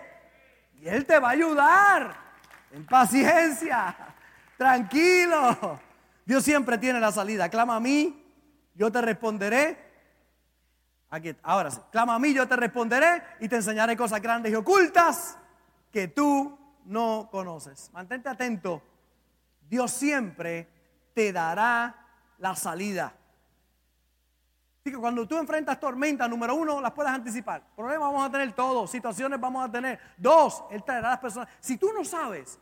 Y 0.80 0.88
Él 0.88 1.04
te 1.04 1.18
va 1.18 1.28
a 1.28 1.32
ayudar. 1.32 2.16
En 2.72 2.86
paciencia. 2.86 3.96
Tranquilo. 4.56 5.80
Dios 6.24 6.44
siempre 6.44 6.78
tiene 6.78 7.00
la 7.00 7.10
salida. 7.10 7.48
Clama 7.48 7.76
a 7.76 7.80
mí, 7.80 8.24
yo 8.74 8.92
te 8.92 9.00
responderé. 9.00 9.89
Aquí, 11.10 11.34
ahora. 11.42 11.70
Clama 11.90 12.14
a 12.14 12.18
mí, 12.18 12.32
yo 12.32 12.46
te 12.46 12.56
responderé 12.56 13.22
y 13.40 13.48
te 13.48 13.56
enseñaré 13.56 13.96
cosas 13.96 14.22
grandes 14.22 14.52
y 14.52 14.54
ocultas 14.54 15.36
que 15.90 16.08
tú 16.08 16.56
no 16.84 17.28
conoces. 17.30 17.90
Mantente 17.92 18.28
atento. 18.28 18.82
Dios 19.68 19.90
siempre 19.90 20.68
te 21.12 21.32
dará 21.32 22.06
la 22.38 22.54
salida. 22.54 23.12
Así 24.80 24.90
que 24.92 24.98
cuando 24.98 25.26
tú 25.26 25.36
enfrentas 25.36 25.78
tormentas, 25.78 26.28
número 26.30 26.54
uno, 26.54 26.80
las 26.80 26.92
puedes 26.92 27.12
anticipar. 27.12 27.62
Problemas 27.76 28.08
vamos 28.08 28.26
a 28.26 28.30
tener 28.30 28.52
todos, 28.52 28.90
situaciones 28.90 29.38
vamos 29.38 29.68
a 29.68 29.70
tener. 29.70 29.98
Dos, 30.16 30.64
Él 30.70 30.82
traerá 30.82 31.08
a 31.08 31.10
las 31.12 31.20
personas. 31.20 31.48
Si 31.60 31.76
tú 31.76 31.92
no 31.92 32.04
sabes 32.04 32.58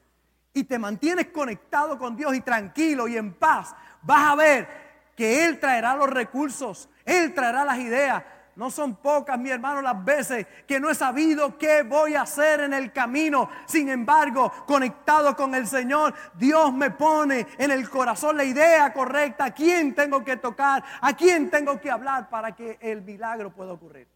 y 0.52 0.64
te 0.64 0.78
mantienes 0.78 1.28
conectado 1.28 1.96
con 1.98 2.16
Dios 2.16 2.34
y 2.34 2.40
tranquilo 2.40 3.06
y 3.06 3.16
en 3.16 3.34
paz, 3.34 3.74
vas 4.02 4.32
a 4.32 4.34
ver 4.34 4.88
que 5.14 5.44
Él 5.44 5.61
traerá 5.61 5.94
los 5.94 6.11
recursos, 6.11 6.88
Él 7.04 7.34
traerá 7.34 7.64
las 7.64 7.78
ideas. 7.78 8.24
No 8.59 8.73
son 8.73 8.97
pocas, 8.97 9.38
mi 9.38 9.51
hermano, 9.51 9.81
las 9.81 10.05
veces 10.05 10.44
que 10.66 10.81
no 10.81 10.90
he 10.90 10.94
sabido 10.97 11.57
qué 11.57 11.85
voy 11.85 12.16
a 12.16 12.23
hacer 12.23 12.59
en 12.62 12.75
el 12.75 12.92
camino. 12.92 13.49
Sin 13.66 13.88
embargo, 13.88 14.53
conectado 14.66 15.37
con 15.37 15.55
el 15.55 15.68
Señor, 15.68 16.12
Dios 16.35 16.73
me 16.73 16.90
pone 16.90 17.47
en 17.57 17.71
el 17.71 17.88
corazón 17.88 18.37
la 18.37 18.42
idea 18.42 18.92
correcta, 18.92 19.44
a 19.44 19.51
quién 19.53 19.94
tengo 19.94 20.25
que 20.25 20.38
tocar, 20.38 20.83
a 21.01 21.12
quién 21.12 21.51
tengo 21.51 21.81
que 21.81 21.88
hablar 21.88 22.29
para 22.29 22.51
que 22.51 22.79
el 22.81 23.03
milagro 23.03 23.55
pueda 23.55 23.75
ocurrir. 23.75 24.09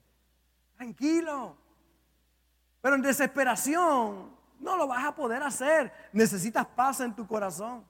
Tranquilo. 0.76 1.56
Pero 2.80 2.96
en 2.96 3.02
desesperación 3.02 4.28
no 4.58 4.76
lo 4.76 4.88
vas 4.88 5.04
a 5.04 5.14
poder 5.14 5.44
hacer. 5.44 5.92
Necesitas 6.12 6.66
paz 6.66 6.98
en 6.98 7.14
tu 7.14 7.28
corazón. 7.28 7.84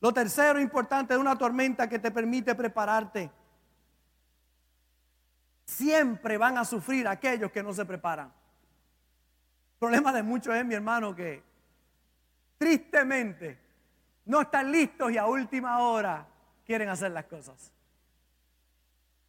Lo 0.00 0.12
tercero 0.12 0.58
importante 0.58 1.14
es 1.14 1.20
una 1.20 1.38
tormenta 1.38 1.88
que 1.88 2.00
te 2.00 2.10
permite 2.10 2.56
prepararte. 2.56 3.30
Siempre 5.76 6.38
van 6.38 6.56
a 6.56 6.64
sufrir 6.64 7.06
aquellos 7.06 7.52
que 7.52 7.62
no 7.62 7.74
se 7.74 7.84
preparan. 7.84 8.28
El 8.28 9.78
problema 9.78 10.10
de 10.10 10.22
muchos 10.22 10.54
es, 10.54 10.64
mi 10.64 10.72
hermano, 10.72 11.14
que 11.14 11.42
tristemente 12.56 13.58
no 14.24 14.40
están 14.40 14.72
listos 14.72 15.12
y 15.12 15.18
a 15.18 15.26
última 15.26 15.80
hora 15.80 16.26
quieren 16.64 16.88
hacer 16.88 17.10
las 17.10 17.26
cosas. 17.26 17.70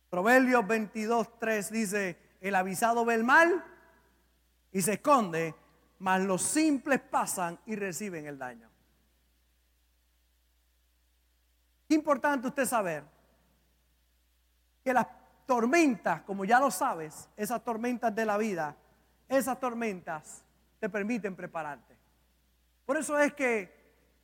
Proverbios 0.09 0.65
22, 0.65 1.37
3 1.37 1.69
dice, 1.69 2.17
el 2.39 2.55
avisado 2.55 3.03
ve 3.03 3.15
el 3.15 3.25
mal 3.25 3.65
y 4.71 4.81
se 4.81 4.93
esconde, 4.93 5.53
mas 5.99 6.21
los 6.21 6.43
simples 6.43 7.01
pasan 7.01 7.59
y 7.65 7.75
reciben 7.75 8.25
el 8.25 8.39
daño. 8.39 8.69
Importante 11.89 12.47
usted 12.47 12.65
saber 12.65 13.03
que 14.85 14.93
las 14.93 15.16
tormentas, 15.47 16.21
como 16.21 16.45
ya 16.45 16.59
lo 16.59 16.69
sabes, 16.69 17.29
esas 17.35 17.63
tormentas 17.63 18.13
de 18.13 18.25
la 18.25 18.37
vida, 18.37 18.75
esas 19.27 19.59
tormentas 19.59 20.43
te 20.79 20.89
permiten 20.89 21.35
prepararte. 21.35 21.97
Por 22.85 22.97
eso 22.97 23.17
es 23.17 23.33
que 23.33 23.75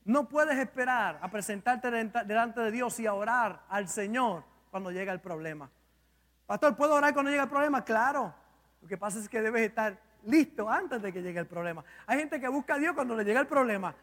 no 0.05 0.27
puedes 0.27 0.59
esperar 0.59 1.17
a 1.21 1.31
presentarte 1.31 1.89
delante 1.89 2.59
de 2.59 2.71
Dios 2.71 2.99
y 2.99 3.07
a 3.07 3.13
orar 3.13 3.63
al 3.69 3.87
Señor 3.87 4.43
cuando 4.69 4.91
llega 4.91 5.13
el 5.13 5.21
problema. 5.21 5.69
Pastor, 6.45 6.75
¿puedo 6.75 6.95
orar 6.95 7.13
cuando 7.13 7.31
llega 7.31 7.43
el 7.43 7.49
problema? 7.49 7.83
Claro. 7.83 8.33
Lo 8.81 8.87
que 8.87 8.97
pasa 8.97 9.17
es 9.19 9.29
que 9.29 9.41
debes 9.41 9.61
estar 9.61 9.97
listo 10.25 10.69
antes 10.69 11.01
de 11.01 11.13
que 11.13 11.21
llegue 11.21 11.39
el 11.39 11.47
problema. 11.47 11.83
Hay 12.05 12.19
gente 12.19 12.39
que 12.39 12.49
busca 12.49 12.75
a 12.75 12.79
Dios 12.79 12.93
cuando 12.93 13.15
le 13.15 13.23
llega 13.23 13.39
el 13.39 13.47
problema. 13.47 13.95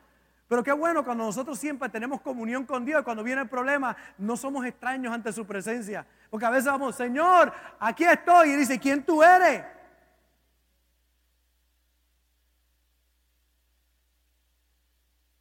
Pero 0.51 0.65
qué 0.65 0.73
bueno 0.73 1.05
cuando 1.05 1.23
nosotros 1.23 1.57
siempre 1.61 1.89
tenemos 1.89 2.21
comunión 2.23 2.67
con 2.67 2.85
Dios, 2.85 3.05
cuando 3.05 3.23
viene 3.23 3.43
el 3.43 3.49
problema, 3.49 3.97
no 4.19 4.37
somos 4.37 4.67
extraños 4.67 5.15
ante 5.15 5.33
su 5.33 5.47
presencia. 5.47 6.05
Porque 6.29 6.45
a 6.45 6.51
veces 6.51 6.65
vamos, 6.65 6.97
Señor, 6.97 7.53
aquí 7.79 8.03
estoy. 8.03 8.51
Y 8.51 8.57
dice, 8.57 8.81
¿quién 8.81 9.05
tú 9.05 9.23
eres? 9.23 9.65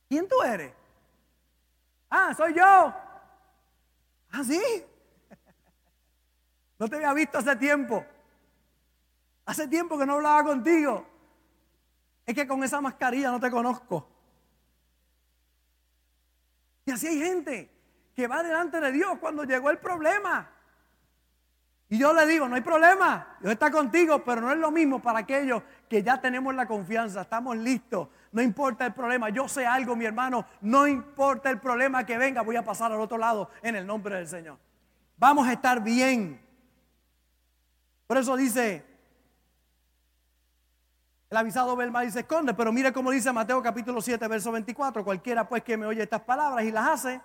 ¿Quién 0.07 0.27
tú 0.27 0.43
eres? 0.43 0.73
Ah, 2.11 2.31
soy 2.37 2.53
yo. 2.53 2.63
Ah, 2.63 4.43
sí. 4.45 4.61
No 6.77 6.87
te 6.87 6.97
había 6.97 7.13
visto 7.13 7.39
hace 7.39 7.55
tiempo. 7.55 8.05
Hace 9.43 9.67
tiempo 9.67 9.97
que 9.97 10.05
no 10.05 10.13
hablaba 10.13 10.43
contigo. 10.43 11.03
Es 12.27 12.35
que 12.35 12.47
con 12.47 12.63
esa 12.63 12.79
mascarilla 12.79 13.31
no 13.31 13.39
te 13.39 13.49
conozco. 13.49 14.18
Y 16.89 16.91
así 16.91 17.05
hay 17.05 17.19
gente 17.19 17.69
que 18.15 18.25
va 18.25 18.41
delante 18.41 18.81
de 18.81 18.91
Dios 18.91 19.19
cuando 19.19 19.43
llegó 19.43 19.69
el 19.69 19.77
problema. 19.77 20.49
Y 21.87 21.99
yo 21.99 22.11
le 22.13 22.25
digo, 22.25 22.49
no 22.49 22.55
hay 22.55 22.61
problema, 22.61 23.37
Dios 23.39 23.53
está 23.53 23.69
contigo, 23.69 24.23
pero 24.23 24.41
no 24.41 24.51
es 24.51 24.57
lo 24.57 24.71
mismo 24.71 24.99
para 24.99 25.19
aquellos 25.19 25.61
que 25.87 26.01
ya 26.01 26.19
tenemos 26.19 26.55
la 26.55 26.65
confianza, 26.65 27.21
estamos 27.21 27.57
listos, 27.57 28.07
no 28.31 28.41
importa 28.41 28.87
el 28.87 28.93
problema, 28.93 29.29
yo 29.29 29.47
sé 29.47 29.67
algo, 29.67 29.95
mi 29.95 30.05
hermano, 30.05 30.47
no 30.61 30.87
importa 30.87 31.51
el 31.51 31.59
problema 31.59 32.07
que 32.07 32.17
venga, 32.17 32.41
voy 32.41 32.55
a 32.55 32.63
pasar 32.63 32.91
al 32.91 32.99
otro 32.99 33.19
lado 33.19 33.51
en 33.61 33.75
el 33.75 33.85
nombre 33.85 34.15
del 34.15 34.27
Señor. 34.27 34.57
Vamos 35.15 35.47
a 35.47 35.53
estar 35.53 35.83
bien. 35.83 36.41
Por 38.07 38.17
eso 38.17 38.35
dice, 38.35 38.83
el 41.29 41.37
avisado 41.37 41.75
ve 41.75 41.83
el 41.83 41.91
mal 41.91 42.07
y 42.07 42.11
se 42.11 42.21
esconde, 42.21 42.53
pero 42.55 42.71
mire 42.71 42.91
cómo 42.91 43.11
dice 43.11 43.31
Mateo 43.31 43.61
capítulo 43.61 44.01
7, 44.01 44.27
verso 44.27 44.51
24, 44.51 45.03
cualquiera 45.03 45.47
pues 45.47 45.63
que 45.63 45.77
me 45.77 45.85
oye 45.85 46.01
estas 46.01 46.21
palabras 46.21 46.65
y 46.65 46.71
las 46.71 46.87
hace, 46.87 47.21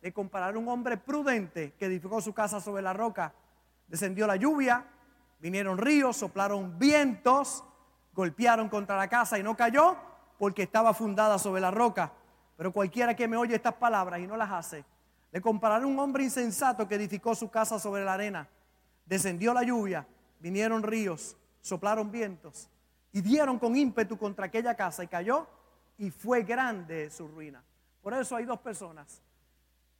de 0.00 0.12
comparar 0.12 0.56
un 0.56 0.68
hombre 0.68 0.96
prudente 0.96 1.72
que 1.72 1.86
edificó 1.86 2.20
su 2.20 2.32
casa 2.32 2.60
sobre 2.60 2.82
la 2.82 2.92
roca 2.92 3.34
descendió 3.88 4.26
la 4.26 4.36
lluvia, 4.36 4.84
vinieron 5.40 5.78
ríos, 5.78 6.16
soplaron 6.16 6.78
vientos, 6.78 7.64
golpearon 8.12 8.68
contra 8.68 8.96
la 8.96 9.08
casa 9.08 9.38
y 9.38 9.42
no 9.42 9.56
cayó 9.56 9.96
porque 10.38 10.62
estaba 10.62 10.94
fundada 10.94 11.38
sobre 11.38 11.60
la 11.60 11.70
roca. 11.70 12.12
Pero 12.56 12.72
cualquiera 12.72 13.16
que 13.16 13.26
me 13.26 13.36
oye 13.36 13.54
estas 13.54 13.74
palabras 13.74 14.20
y 14.20 14.26
no 14.26 14.36
las 14.36 14.50
hace, 14.50 14.84
le 15.32 15.40
compararé 15.40 15.84
un 15.84 15.98
hombre 15.98 16.24
insensato 16.24 16.86
que 16.86 16.94
edificó 16.94 17.34
su 17.34 17.50
casa 17.50 17.78
sobre 17.78 18.04
la 18.04 18.14
arena. 18.14 18.48
Descendió 19.06 19.52
la 19.54 19.62
lluvia, 19.62 20.06
vinieron 20.38 20.82
ríos, 20.82 21.36
soplaron 21.60 22.10
vientos 22.10 22.70
y 23.18 23.20
dieron 23.20 23.58
con 23.58 23.74
ímpetu 23.74 24.16
contra 24.16 24.46
aquella 24.46 24.76
casa 24.76 25.02
y 25.02 25.08
cayó 25.08 25.48
y 25.98 26.08
fue 26.12 26.44
grande 26.44 27.10
su 27.10 27.26
ruina. 27.26 27.60
Por 28.00 28.14
eso 28.14 28.36
hay 28.36 28.44
dos 28.44 28.60
personas 28.60 29.20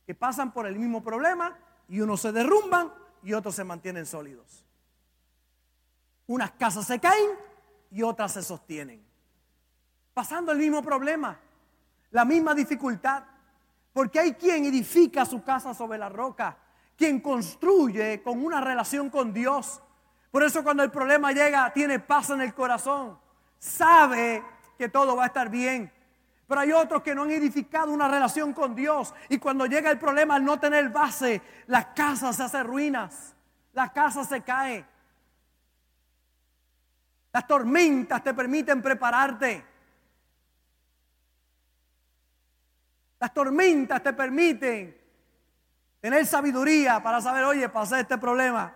que 0.07 0.15
pasan 0.15 0.53
por 0.53 0.69
el 0.69 0.79
mismo 0.79 1.03
problema 1.03 1.59
y 1.89 1.99
unos 1.99 2.21
se 2.21 2.31
derrumban 2.31 2.93
y 3.25 3.33
otros 3.33 3.57
se 3.57 3.65
mantienen 3.65 4.07
sólidos. 4.07 4.65
Unas 6.29 6.53
casas 6.53 6.87
se 6.87 7.01
caen 7.01 7.31
y 7.91 8.05
otras 8.05 8.35
se 8.35 8.43
sostienen. 8.45 9.05
Pasando 10.15 10.53
el 10.53 10.59
mismo 10.59 10.81
problema, 10.81 11.41
la 12.13 12.25
misma 12.25 12.55
dificultad. 12.55 13.25
Porque 13.93 14.21
hay 14.21 14.35
quien 14.35 14.65
edifica 14.65 15.27
su 15.27 15.43
casa 15.43 15.75
sobre 15.75 15.99
la 15.99 16.09
roca, 16.09 16.57
quien 16.97 17.19
construye 17.21 18.23
con 18.23 18.45
una 18.45 18.61
relación 18.61 19.11
con 19.11 19.33
Dios. 19.33 19.83
Por 20.31 20.43
eso 20.43 20.63
cuando 20.63 20.83
el 20.83 20.91
problema 20.91 21.33
llega, 21.33 21.73
tiene 21.73 21.99
paz 21.99 22.31
en 22.31 22.43
el 22.43 22.55
corazón. 22.55 23.19
Sabe 23.59 24.43
que 24.77 24.89
todo 24.89 25.17
va 25.17 25.25
a 25.25 25.27
estar 25.29 25.49
bien. 25.49 25.91
Pero 26.47 26.61
hay 26.61 26.73
otros 26.73 27.03
que 27.03 27.15
no 27.15 27.25
han 27.25 27.31
edificado 27.31 27.93
una 27.93 28.09
relación 28.09 28.53
con 28.53 28.75
Dios. 28.75 29.15
Y 29.29 29.39
cuando 29.39 29.67
llega 29.67 29.91
el 29.91 29.99
problema, 29.99 30.37
al 30.37 30.45
no 30.45 30.59
tener 30.59 30.89
base, 30.89 31.43
la 31.67 31.93
casa 31.93 32.33
se 32.33 32.43
hace 32.43 32.63
ruinas. 32.63 33.35
La 33.73 33.93
casa 33.93 34.25
se 34.25 34.43
cae. 34.43 34.85
Las 37.33 37.47
tormentas 37.47 38.23
te 38.23 38.33
permiten 38.33 38.81
prepararte. 38.81 39.65
Las 43.21 43.35
tormentas 43.35 44.03
te 44.03 44.13
permiten 44.13 44.97
tener 46.01 46.25
sabiduría 46.25 47.03
para 47.03 47.21
saber, 47.21 47.45
oye, 47.45 47.69
pasé 47.69 48.01
este 48.01 48.17
problema. 48.17 48.73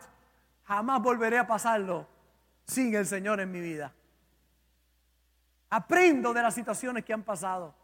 Jamás 0.65 1.03
volveré 1.03 1.39
a 1.39 1.47
pasarlo 1.47 2.07
sin 2.67 2.95
el 2.95 3.07
Señor 3.07 3.41
en 3.41 3.51
mi 3.51 3.61
vida. 3.61 3.93
Aprendo 5.71 6.33
de 6.33 6.43
las 6.43 6.55
situaciones 6.55 7.05
que 7.05 7.13
han 7.13 7.23
pasado. 7.23 7.75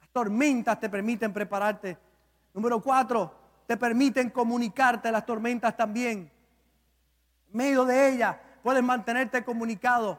Las 0.00 0.08
tormentas 0.10 0.80
te 0.80 0.88
permiten 0.88 1.32
prepararte. 1.32 1.98
Número 2.54 2.80
cuatro, 2.80 3.34
te 3.66 3.76
permiten 3.76 4.30
comunicarte 4.30 5.12
las 5.12 5.24
tormentas 5.24 5.76
también. 5.76 6.30
En 7.50 7.56
medio 7.56 7.84
de 7.84 8.08
ellas 8.08 8.36
puedes 8.62 8.82
mantenerte 8.82 9.44
comunicado. 9.44 10.18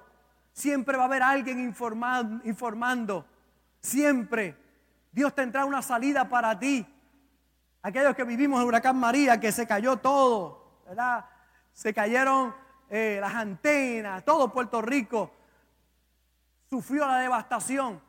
Siempre 0.53 0.97
va 0.97 1.03
a 1.03 1.07
haber 1.07 1.23
alguien 1.23 1.59
informando. 1.59 3.25
Siempre. 3.79 4.57
Dios 5.11 5.33
tendrá 5.33 5.65
una 5.65 5.81
salida 5.81 6.29
para 6.29 6.57
ti. 6.57 6.85
Aquellos 7.81 8.15
que 8.15 8.23
vivimos 8.23 8.61
en 8.61 8.67
Huracán 8.67 8.97
María, 8.97 9.39
que 9.39 9.51
se 9.51 9.65
cayó 9.65 9.97
todo, 9.97 10.83
¿verdad? 10.85 11.25
Se 11.73 11.93
cayeron 11.93 12.53
eh, 12.89 13.17
las 13.21 13.33
antenas, 13.33 14.23
todo 14.25 14.51
Puerto 14.51 14.81
Rico 14.81 15.31
sufrió 16.69 17.05
la 17.05 17.19
devastación. 17.19 18.01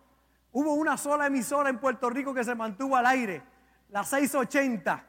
Hubo 0.53 0.75
una 0.75 0.97
sola 0.97 1.27
emisora 1.27 1.71
en 1.71 1.79
Puerto 1.79 2.11
Rico 2.11 2.35
que 2.35 2.45
se 2.45 2.55
mantuvo 2.55 2.97
al 2.97 3.07
aire, 3.07 3.43
la 3.89 4.05
680. 4.05 5.07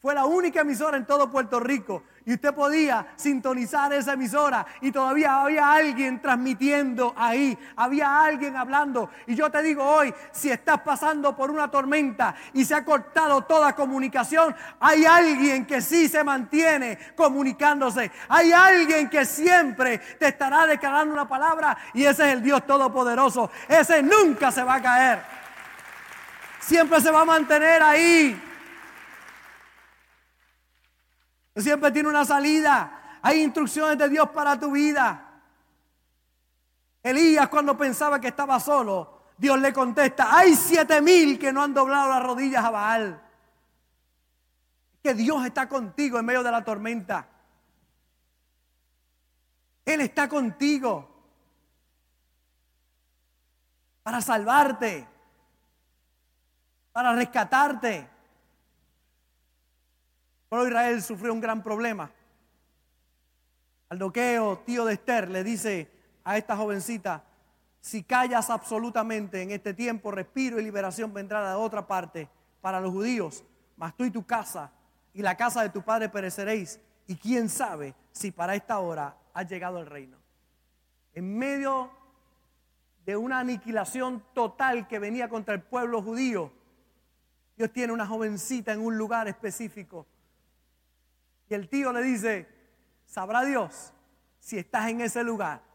Fue 0.00 0.14
la 0.14 0.24
única 0.24 0.62
emisora 0.62 0.96
en 0.96 1.04
todo 1.04 1.30
Puerto 1.30 1.60
Rico. 1.60 2.04
Y 2.24 2.34
usted 2.34 2.54
podía 2.54 3.08
sintonizar 3.16 3.92
esa 3.92 4.14
emisora 4.14 4.64
y 4.80 4.92
todavía 4.92 5.42
había 5.42 5.72
alguien 5.72 6.22
transmitiendo 6.22 7.12
ahí. 7.18 7.58
Había 7.76 8.22
alguien 8.22 8.56
hablando. 8.56 9.10
Y 9.26 9.34
yo 9.34 9.50
te 9.50 9.62
digo 9.62 9.84
hoy, 9.84 10.14
si 10.32 10.50
estás 10.50 10.80
pasando 10.80 11.36
por 11.36 11.50
una 11.50 11.70
tormenta 11.70 12.34
y 12.54 12.64
se 12.64 12.74
ha 12.74 12.84
cortado 12.84 13.42
toda 13.42 13.74
comunicación, 13.74 14.54
hay 14.80 15.04
alguien 15.04 15.66
que 15.66 15.82
sí 15.82 16.08
se 16.08 16.24
mantiene 16.24 16.98
comunicándose. 17.14 18.10
Hay 18.28 18.52
alguien 18.52 19.10
que 19.10 19.26
siempre 19.26 19.98
te 19.98 20.28
estará 20.28 20.66
declarando 20.66 21.12
una 21.12 21.28
palabra 21.28 21.76
y 21.92 22.04
ese 22.04 22.28
es 22.28 22.34
el 22.34 22.42
Dios 22.42 22.66
Todopoderoso. 22.66 23.50
Ese 23.68 24.02
nunca 24.02 24.50
se 24.50 24.62
va 24.62 24.76
a 24.76 24.82
caer. 24.82 25.22
Siempre 26.60 27.00
se 27.02 27.10
va 27.10 27.22
a 27.22 27.26
mantener 27.26 27.82
ahí. 27.82 28.49
Siempre 31.56 31.90
tiene 31.90 32.08
una 32.08 32.24
salida. 32.24 33.18
Hay 33.22 33.42
instrucciones 33.42 33.98
de 33.98 34.08
Dios 34.08 34.30
para 34.30 34.58
tu 34.58 34.70
vida. 34.70 35.42
Elías 37.02 37.48
cuando 37.48 37.76
pensaba 37.76 38.20
que 38.20 38.28
estaba 38.28 38.60
solo, 38.60 39.22
Dios 39.38 39.58
le 39.58 39.72
contesta, 39.72 40.36
hay 40.36 40.54
siete 40.54 41.00
mil 41.00 41.38
que 41.38 41.52
no 41.52 41.62
han 41.62 41.72
doblado 41.72 42.10
las 42.10 42.22
rodillas 42.22 42.64
a 42.64 42.70
Baal. 42.70 43.22
Que 45.02 45.14
Dios 45.14 45.44
está 45.46 45.66
contigo 45.68 46.18
en 46.18 46.26
medio 46.26 46.42
de 46.42 46.50
la 46.50 46.62
tormenta. 46.62 47.26
Él 49.86 50.02
está 50.02 50.28
contigo 50.28 51.08
para 54.02 54.20
salvarte, 54.20 55.08
para 56.92 57.14
rescatarte. 57.14 58.08
Pero 60.50 60.66
Israel 60.66 61.00
sufrió 61.00 61.32
un 61.32 61.40
gran 61.40 61.62
problema. 61.62 62.10
Aldoqueo, 63.88 64.58
tío 64.58 64.84
de 64.84 64.94
Esther, 64.94 65.30
le 65.30 65.42
dice 65.42 65.90
a 66.24 66.36
esta 66.36 66.56
jovencita, 66.56 67.24
si 67.80 68.02
callas 68.02 68.50
absolutamente 68.50 69.42
en 69.42 69.52
este 69.52 69.72
tiempo, 69.72 70.10
respiro 70.10 70.60
y 70.60 70.64
liberación 70.64 71.14
vendrá 71.14 71.48
de 71.50 71.56
otra 71.56 71.86
parte 71.86 72.28
para 72.60 72.80
los 72.80 72.92
judíos, 72.92 73.44
mas 73.76 73.96
tú 73.96 74.04
y 74.04 74.10
tu 74.10 74.26
casa 74.26 74.70
y 75.14 75.22
la 75.22 75.36
casa 75.36 75.62
de 75.62 75.70
tu 75.70 75.82
padre 75.82 76.08
pereceréis. 76.08 76.78
Y 77.06 77.16
quién 77.16 77.48
sabe 77.48 77.94
si 78.12 78.30
para 78.30 78.54
esta 78.54 78.78
hora 78.80 79.16
ha 79.32 79.42
llegado 79.44 79.78
el 79.78 79.86
reino. 79.86 80.18
En 81.14 81.36
medio 81.38 81.90
de 83.04 83.16
una 83.16 83.38
aniquilación 83.38 84.22
total 84.34 84.86
que 84.86 84.98
venía 84.98 85.28
contra 85.28 85.54
el 85.54 85.62
pueblo 85.62 86.02
judío, 86.02 86.52
Dios 87.56 87.72
tiene 87.72 87.92
una 87.92 88.06
jovencita 88.06 88.72
en 88.72 88.80
un 88.80 88.96
lugar 88.96 89.26
específico. 89.28 90.06
Y 91.50 91.54
el 91.54 91.68
tío 91.68 91.92
le 91.92 92.02
dice, 92.02 92.48
sabrá 93.04 93.44
Dios 93.44 93.92
si 94.38 94.56
estás 94.56 94.88
en 94.88 95.02
ese 95.02 95.22
lugar 95.22 95.68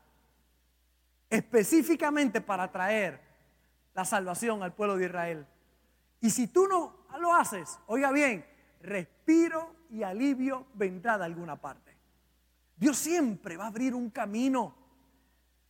específicamente 1.30 2.42
para 2.42 2.72
traer 2.72 3.20
la 3.94 4.06
salvación 4.06 4.64
al 4.64 4.74
pueblo 4.74 4.96
de 4.96 5.06
Israel. 5.06 5.46
Y 6.22 6.30
si 6.30 6.48
tú 6.48 6.68
no 6.68 7.06
lo 7.20 7.34
haces, 7.34 7.78
oiga 7.88 8.12
bien, 8.12 8.46
respiro 8.82 9.76
y 9.90 10.04
alivio 10.04 10.68
vendrá 10.74 11.18
de 11.18 11.26
alguna 11.26 11.56
parte. 11.60 11.96
Dios 12.78 12.98
siempre 12.98 13.58
va 13.58 13.66
a 13.66 13.68
abrir 13.68 13.94
un 13.94 14.10
camino. 14.10 14.76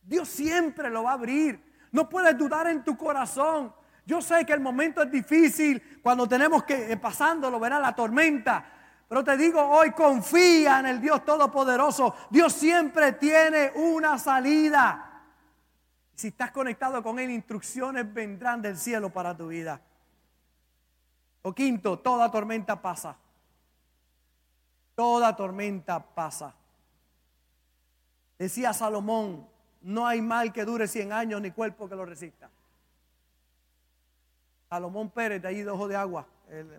Dios 0.02 0.28
siempre 0.28 0.90
lo 0.90 1.04
va 1.04 1.10
a 1.10 1.14
abrir. 1.14 1.60
No 1.92 2.08
puedes 2.08 2.36
dudar 2.36 2.68
en 2.68 2.84
tu 2.84 2.96
corazón. 2.96 3.72
Yo 4.04 4.22
sé 4.22 4.44
que 4.44 4.52
el 4.52 4.60
momento 4.60 5.02
es 5.02 5.10
difícil 5.10 6.00
cuando 6.02 6.28
tenemos 6.28 6.62
que 6.64 6.92
eh, 6.92 6.96
pasándolo, 6.96 7.58
verá 7.58 7.80
la 7.80 7.94
tormenta. 7.94 8.75
Pero 9.08 9.22
te 9.22 9.36
digo 9.36 9.62
hoy, 9.62 9.92
confía 9.92 10.80
en 10.80 10.86
el 10.86 11.00
Dios 11.00 11.24
Todopoderoso. 11.24 12.14
Dios 12.30 12.52
siempre 12.52 13.12
tiene 13.12 13.72
una 13.74 14.18
salida. 14.18 15.22
Si 16.14 16.28
estás 16.28 16.50
conectado 16.50 17.02
con 17.02 17.18
Él, 17.18 17.30
instrucciones 17.30 18.12
vendrán 18.12 18.62
del 18.62 18.76
cielo 18.76 19.10
para 19.10 19.36
tu 19.36 19.48
vida. 19.48 19.80
O 21.42 21.54
quinto, 21.54 22.00
toda 22.00 22.30
tormenta 22.30 22.82
pasa. 22.82 23.16
Toda 24.96 25.36
tormenta 25.36 26.02
pasa. 26.04 26.54
Decía 28.38 28.72
Salomón, 28.72 29.46
no 29.82 30.06
hay 30.06 30.20
mal 30.20 30.52
que 30.52 30.64
dure 30.64 30.88
100 30.88 31.12
años 31.12 31.40
ni 31.40 31.52
cuerpo 31.52 31.88
que 31.88 31.94
lo 31.94 32.04
resista. 32.04 32.50
Salomón 34.68 35.10
Pérez, 35.10 35.40
de 35.40 35.48
ahí 35.48 35.62
de 35.62 35.70
Ojo 35.70 35.86
de 35.86 35.94
Agua, 35.94 36.26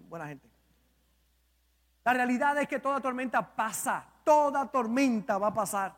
buena 0.10 0.28
gente. 0.28 0.57
La 2.08 2.14
realidad 2.14 2.58
es 2.58 2.70
que 2.70 2.80
toda 2.80 3.02
tormenta 3.02 3.46
pasa, 3.46 4.02
toda 4.24 4.66
tormenta 4.66 5.38
va 5.38 5.48
a 5.48 5.54
pasar. 5.54 5.94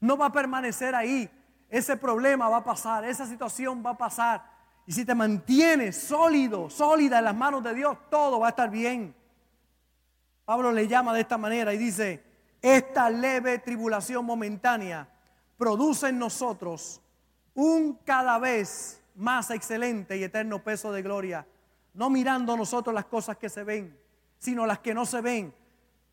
No 0.00 0.16
va 0.16 0.24
a 0.24 0.32
permanecer 0.32 0.94
ahí 0.94 1.30
ese 1.68 1.98
problema 1.98 2.48
va 2.48 2.56
a 2.56 2.64
pasar, 2.64 3.04
esa 3.04 3.26
situación 3.26 3.82
va 3.84 3.90
a 3.90 3.98
pasar. 3.98 4.42
Y 4.86 4.92
si 4.92 5.04
te 5.04 5.14
mantienes 5.14 6.00
sólido, 6.00 6.70
sólida 6.70 7.18
en 7.18 7.26
las 7.26 7.36
manos 7.36 7.62
de 7.62 7.74
Dios, 7.74 7.98
todo 8.08 8.40
va 8.40 8.46
a 8.46 8.48
estar 8.48 8.70
bien. 8.70 9.14
Pablo 10.46 10.72
le 10.72 10.88
llama 10.88 11.12
de 11.12 11.20
esta 11.20 11.36
manera 11.36 11.74
y 11.74 11.76
dice, 11.76 12.24
esta 12.62 13.10
leve 13.10 13.58
tribulación 13.58 14.24
momentánea 14.24 15.10
produce 15.58 16.08
en 16.08 16.18
nosotros 16.18 17.02
un 17.52 17.98
cada 18.02 18.38
vez 18.38 19.02
más 19.14 19.50
excelente 19.50 20.16
y 20.16 20.22
eterno 20.22 20.64
peso 20.64 20.90
de 20.90 21.02
gloria, 21.02 21.46
no 21.92 22.08
mirando 22.08 22.56
nosotros 22.56 22.94
las 22.94 23.04
cosas 23.04 23.36
que 23.36 23.50
se 23.50 23.62
ven, 23.62 24.07
sino 24.38 24.66
las 24.66 24.78
que 24.78 24.94
no 24.94 25.06
se 25.06 25.20
ven. 25.20 25.54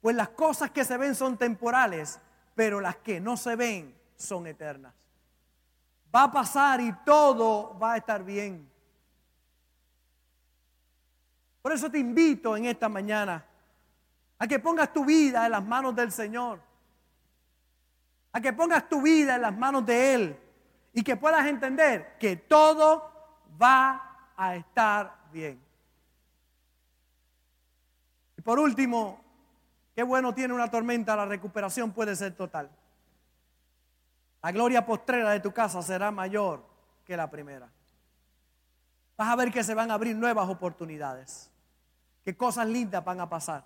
Pues 0.02 0.16
las 0.16 0.30
cosas 0.30 0.72
que 0.72 0.86
se 0.86 0.98
ven 0.98 1.16
son 1.16 1.38
temporales, 1.38 2.20
pero 2.54 2.80
las 2.80 2.98
que 2.98 3.20
no 3.20 3.38
se 3.38 3.56
ven 3.56 3.96
son 4.16 4.48
eternas 4.48 4.94
va 6.16 6.24
a 6.24 6.32
pasar 6.32 6.80
y 6.80 6.94
todo 7.04 7.78
va 7.78 7.94
a 7.94 7.98
estar 7.98 8.24
bien. 8.24 8.70
Por 11.62 11.74
eso 11.74 11.92
te 11.92 12.00
invito 12.00 12.56
en 12.56 12.66
esta 12.66 12.88
mañana 12.88 13.44
a 14.38 14.48
que 14.48 14.60
pongas 14.60 14.94
tu 14.94 15.04
vida 15.04 15.46
en 15.46 15.52
las 15.52 15.66
manos 15.66 15.94
del 15.96 16.12
Señor. 16.12 16.62
A 18.32 18.40
que 18.40 18.54
pongas 18.54 18.88
tu 18.88 19.02
vida 19.02 19.36
en 19.36 19.42
las 19.42 19.58
manos 19.58 19.86
de 19.86 20.14
Él 20.14 20.40
y 20.94 21.04
que 21.04 21.18
puedas 21.18 21.46
entender 21.48 22.18
que 22.18 22.38
todo 22.38 23.12
va 23.62 24.32
a 24.38 24.56
estar 24.56 25.16
bien. 25.32 25.65
Por 28.46 28.60
último, 28.60 29.20
qué 29.96 30.04
bueno 30.04 30.32
tiene 30.36 30.54
una 30.54 30.70
tormenta, 30.70 31.16
la 31.16 31.26
recuperación 31.26 31.92
puede 31.92 32.16
ser 32.16 32.36
total. 32.36 32.70
La 34.44 34.52
gloria 34.52 34.86
postrera 34.86 35.32
de 35.32 35.40
tu 35.40 35.52
casa 35.52 35.82
será 35.82 36.12
mayor 36.12 36.64
que 37.04 37.18
la 37.18 37.28
primera. 37.28 37.68
Vas 39.18 39.30
a 39.30 39.36
ver 39.36 39.52
que 39.52 39.64
se 39.64 39.74
van 39.74 39.90
a 39.90 39.96
abrir 39.96 40.16
nuevas 40.16 40.48
oportunidades, 40.48 41.50
que 42.24 42.38
cosas 42.38 42.68
lindas 42.68 43.04
van 43.04 43.20
a 43.20 43.28
pasar. 43.28 43.66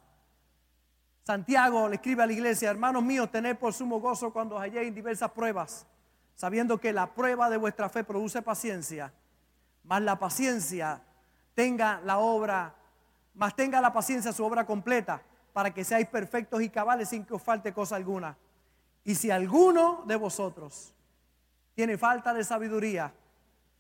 Santiago 1.26 1.90
le 1.90 1.96
escribe 1.96 2.24
a 2.24 2.26
la 2.26 2.32
iglesia, 2.32 2.70
hermanos 2.70 3.04
míos, 3.04 3.30
tened 3.30 3.58
por 3.58 3.74
sumo 3.74 4.00
gozo 4.00 4.32
cuando 4.32 4.56
os 4.56 4.62
halléis 4.62 4.88
en 4.88 4.96
diversas 4.96 5.32
pruebas, 5.32 5.86
sabiendo 6.36 6.80
que 6.80 6.94
la 6.94 7.14
prueba 7.14 7.50
de 7.50 7.58
vuestra 7.58 7.90
fe 7.90 8.06
produce 8.06 8.42
paciencia, 8.42 9.12
más 9.84 10.02
la 10.02 10.18
paciencia 10.18 11.02
tenga 11.54 12.00
la 12.06 12.20
obra, 12.20 12.79
más 13.40 13.56
tenga 13.56 13.80
la 13.80 13.94
paciencia 13.94 14.34
su 14.34 14.44
obra 14.44 14.66
completa, 14.66 15.22
para 15.54 15.74
que 15.74 15.86
seáis 15.86 16.08
perfectos 16.08 16.62
y 16.62 16.70
cabales 16.70 17.08
sin 17.08 17.24
que 17.24 17.34
os 17.34 17.42
falte 17.42 17.74
cosa 17.74 17.96
alguna. 17.96 18.38
Y 19.06 19.16
si 19.16 19.32
alguno 19.32 20.04
de 20.06 20.18
vosotros 20.18 20.94
tiene 21.74 21.98
falta 21.98 22.34
de 22.34 22.44
sabiduría, 22.44 23.14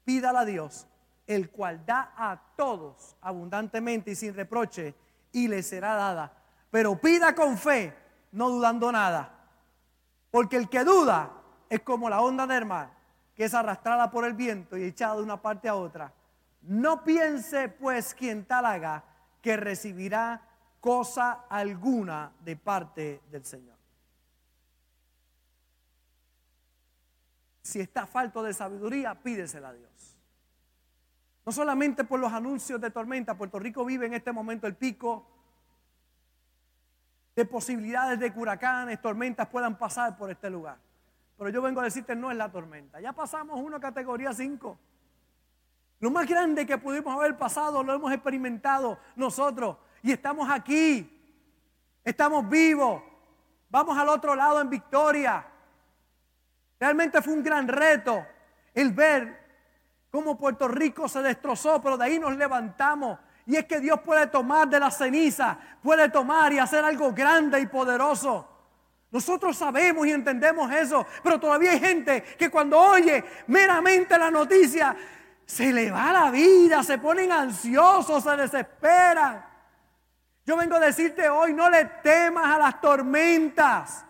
pídala 0.05 0.39
a 0.39 0.45
Dios, 0.45 0.87
el 1.27 1.49
cual 1.49 1.85
da 1.85 2.13
a 2.15 2.41
todos 2.55 3.17
abundantemente 3.19 4.11
y 4.11 4.15
sin 4.15 4.33
reproche, 4.33 4.95
y 5.33 5.49
le 5.49 5.61
será 5.61 5.93
dada. 5.93 6.31
Pero 6.71 6.97
pida 6.97 7.35
con 7.35 7.57
fe, 7.57 7.93
no 8.31 8.49
dudando 8.49 8.89
nada. 8.93 9.29
Porque 10.31 10.55
el 10.55 10.69
que 10.69 10.85
duda 10.85 11.33
es 11.69 11.81
como 11.81 12.09
la 12.09 12.21
onda 12.21 12.47
del 12.47 12.65
mar, 12.65 12.91
que 13.35 13.43
es 13.43 13.53
arrastrada 13.53 14.09
por 14.09 14.23
el 14.23 14.33
viento 14.33 14.77
y 14.77 14.85
echada 14.85 15.17
de 15.17 15.23
una 15.23 15.41
parte 15.41 15.67
a 15.67 15.75
otra. 15.75 16.13
No 16.61 17.03
piense 17.03 17.67
pues 17.67 18.13
quien 18.13 18.45
tal 18.45 18.65
haga 18.65 19.03
que 19.41 19.57
recibirá 19.57 20.41
cosa 20.79 21.45
alguna 21.49 22.31
de 22.41 22.55
parte 22.55 23.21
del 23.31 23.45
Señor. 23.45 23.77
Si 27.61 27.79
está 27.79 28.07
falto 28.07 28.41
de 28.41 28.53
sabiduría, 28.53 29.13
pídesela 29.21 29.69
a 29.69 29.73
Dios. 29.73 30.17
No 31.45 31.51
solamente 31.51 32.03
por 32.03 32.19
los 32.19 32.31
anuncios 32.31 32.79
de 32.81 32.91
tormenta, 32.91 33.37
Puerto 33.37 33.59
Rico 33.59 33.85
vive 33.85 34.05
en 34.05 34.13
este 34.13 34.31
momento 34.31 34.67
el 34.67 34.75
pico 34.75 35.27
de 37.35 37.45
posibilidades 37.45 38.19
de 38.19 38.33
que 38.33 38.39
huracanes, 38.39 39.01
tormentas 39.01 39.47
puedan 39.47 39.77
pasar 39.77 40.17
por 40.17 40.29
este 40.29 40.49
lugar. 40.49 40.77
Pero 41.37 41.49
yo 41.49 41.61
vengo 41.61 41.79
a 41.79 41.85
decirte, 41.85 42.15
no 42.15 42.31
es 42.31 42.37
la 42.37 42.51
tormenta. 42.51 42.99
Ya 42.99 43.13
pasamos 43.13 43.59
una 43.59 43.79
categoría 43.79 44.33
5. 44.33 44.77
Lo 45.99 46.09
más 46.11 46.27
grande 46.27 46.65
que 46.65 46.77
pudimos 46.77 47.13
haber 47.13 47.37
pasado 47.37 47.83
lo 47.83 47.93
hemos 47.93 48.11
experimentado 48.11 48.97
nosotros. 49.15 49.77
Y 50.01 50.11
estamos 50.11 50.49
aquí. 50.49 51.15
Estamos 52.03 52.47
vivos. 52.47 53.03
Vamos 53.69 53.97
al 53.97 54.09
otro 54.09 54.35
lado 54.35 54.61
en 54.61 54.69
victoria. 54.69 55.45
Realmente 56.79 57.21
fue 57.21 57.33
un 57.33 57.43
gran 57.43 57.67
reto 57.67 58.25
el 58.73 58.93
ver 58.93 59.37
cómo 60.09 60.37
Puerto 60.37 60.67
Rico 60.67 61.09
se 61.09 61.21
destrozó, 61.21 61.81
pero 61.81 61.97
de 61.97 62.05
ahí 62.05 62.19
nos 62.19 62.35
levantamos. 62.37 63.19
Y 63.45 63.57
es 63.57 63.65
que 63.65 63.79
Dios 63.79 63.99
puede 64.01 64.27
tomar 64.27 64.69
de 64.69 64.79
la 64.79 64.91
ceniza, 64.91 65.57
puede 65.83 66.09
tomar 66.09 66.53
y 66.53 66.59
hacer 66.59 66.85
algo 66.85 67.11
grande 67.11 67.59
y 67.59 67.65
poderoso. 67.65 68.47
Nosotros 69.11 69.57
sabemos 69.57 70.05
y 70.05 70.11
entendemos 70.11 70.71
eso, 70.71 71.05
pero 71.23 71.39
todavía 71.39 71.71
hay 71.71 71.79
gente 71.79 72.21
que 72.37 72.49
cuando 72.49 72.79
oye 72.79 73.23
meramente 73.47 74.17
la 74.19 74.29
noticia 74.29 74.95
se 75.49 75.73
le 75.73 75.89
va 75.89 76.13
la 76.13 76.29
vida, 76.29 76.83
se 76.83 76.99
ponen 76.99 77.31
ansiosos, 77.31 78.23
se 78.23 78.37
desesperan. 78.37 79.43
Yo 80.45 80.55
vengo 80.55 80.75
a 80.75 80.79
decirte 80.79 81.27
hoy, 81.27 81.55
no 81.55 81.71
le 81.71 81.85
temas 81.85 82.45
a 82.45 82.59
las 82.59 82.79
tormentas. 82.79 84.05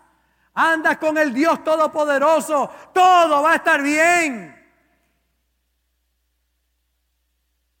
Anda 0.52 0.98
con 0.98 1.16
el 1.16 1.32
Dios 1.32 1.64
Todopoderoso, 1.64 2.70
todo 2.92 3.42
va 3.42 3.52
a 3.52 3.54
estar 3.54 3.80
bien. 3.80 4.54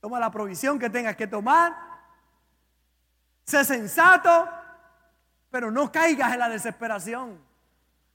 Toma 0.00 0.18
la 0.18 0.30
provisión 0.30 0.78
que 0.78 0.88
tengas 0.88 1.14
que 1.14 1.26
tomar. 1.26 1.76
Sé 3.44 3.62
sensato, 3.66 4.48
pero 5.50 5.70
no 5.70 5.92
caigas 5.92 6.32
en 6.32 6.38
la 6.38 6.48
desesperación. 6.48 7.38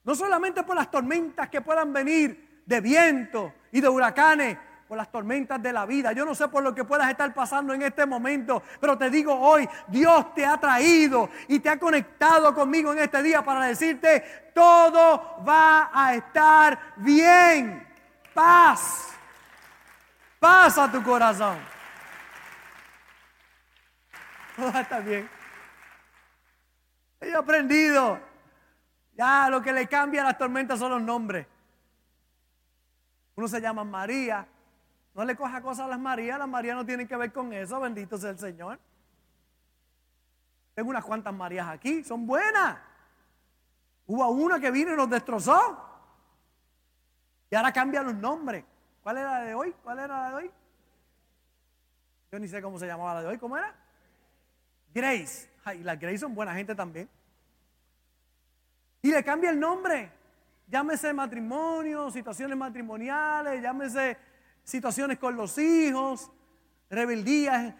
No 0.02 0.16
solamente 0.16 0.64
por 0.64 0.74
las 0.74 0.90
tormentas 0.90 1.48
que 1.48 1.60
puedan 1.60 1.92
venir 1.92 2.64
de 2.66 2.80
viento 2.80 3.54
y 3.70 3.80
de 3.80 3.88
huracanes, 3.88 4.58
por 4.86 4.96
las 4.96 5.10
tormentas 5.10 5.60
de 5.62 5.72
la 5.72 5.84
vida. 5.84 6.12
Yo 6.12 6.24
no 6.24 6.34
sé 6.34 6.48
por 6.48 6.62
lo 6.62 6.74
que 6.74 6.84
puedas 6.84 7.10
estar 7.10 7.32
pasando 7.34 7.74
en 7.74 7.82
este 7.82 8.06
momento, 8.06 8.62
pero 8.80 8.96
te 8.96 9.10
digo 9.10 9.34
hoy, 9.34 9.68
Dios 9.88 10.32
te 10.34 10.46
ha 10.46 10.56
traído 10.58 11.28
y 11.48 11.58
te 11.58 11.68
ha 11.68 11.78
conectado 11.78 12.54
conmigo 12.54 12.92
en 12.92 13.00
este 13.00 13.22
día 13.22 13.44
para 13.44 13.66
decirte, 13.66 14.52
todo 14.54 15.42
va 15.46 15.90
a 15.92 16.14
estar 16.14 16.78
bien. 16.96 17.86
Paz. 18.32 19.08
Paz 20.38 20.78
a 20.78 20.92
tu 20.92 21.02
corazón. 21.02 21.56
Todo 24.56 24.72
va 24.72 24.78
a 24.78 24.82
estar 24.82 25.02
bien. 25.02 25.28
He 27.20 27.34
aprendido. 27.34 28.20
Ya 29.14 29.48
lo 29.48 29.62
que 29.62 29.72
le 29.72 29.86
cambia 29.86 30.20
a 30.20 30.26
las 30.26 30.38
tormentas 30.38 30.78
son 30.78 30.90
los 30.90 31.02
nombres. 31.02 31.46
Uno 33.34 33.48
se 33.48 33.60
llama 33.60 33.84
María, 33.84 34.46
no 35.16 35.24
le 35.24 35.34
coja 35.34 35.62
cosas 35.62 35.86
a 35.86 35.88
las 35.88 35.98
Marías, 35.98 36.38
las 36.38 36.46
Marías 36.46 36.76
no 36.76 36.84
tienen 36.84 37.08
que 37.08 37.16
ver 37.16 37.32
con 37.32 37.50
eso, 37.50 37.80
bendito 37.80 38.18
sea 38.18 38.30
el 38.30 38.38
Señor. 38.38 38.78
Tengo 40.74 40.90
unas 40.90 41.02
cuantas 41.06 41.32
Marías 41.32 41.66
aquí, 41.68 42.04
son 42.04 42.26
buenas. 42.26 42.76
Hubo 44.06 44.28
una 44.28 44.60
que 44.60 44.70
vino 44.70 44.92
y 44.92 44.96
nos 44.96 45.08
destrozó. 45.08 45.82
Y 47.50 47.56
ahora 47.56 47.72
cambian 47.72 48.04
los 48.04 48.14
nombres. 48.14 48.62
¿Cuál 49.02 49.16
era 49.16 49.38
la 49.38 49.44
de 49.46 49.54
hoy? 49.54 49.74
¿Cuál 49.82 50.00
era 50.00 50.20
la 50.20 50.28
de 50.28 50.34
hoy? 50.34 50.50
Yo 52.30 52.38
ni 52.38 52.46
sé 52.46 52.60
cómo 52.60 52.78
se 52.78 52.86
llamaba 52.86 53.14
la 53.14 53.22
de 53.22 53.28
hoy. 53.28 53.38
¿Cómo 53.38 53.56
era? 53.56 53.74
Grace. 54.92 55.50
Ay, 55.64 55.82
las 55.82 55.98
Grace 55.98 56.18
son 56.18 56.34
buena 56.34 56.54
gente 56.54 56.74
también. 56.74 57.08
Y 59.00 59.10
le 59.10 59.24
cambia 59.24 59.48
el 59.48 59.58
nombre. 59.58 60.12
Llámese 60.66 61.14
matrimonio, 61.14 62.10
situaciones 62.10 62.58
matrimoniales, 62.58 63.62
llámese 63.62 64.18
situaciones 64.66 65.18
con 65.18 65.36
los 65.36 65.56
hijos, 65.58 66.30
rebeldías 66.90 67.72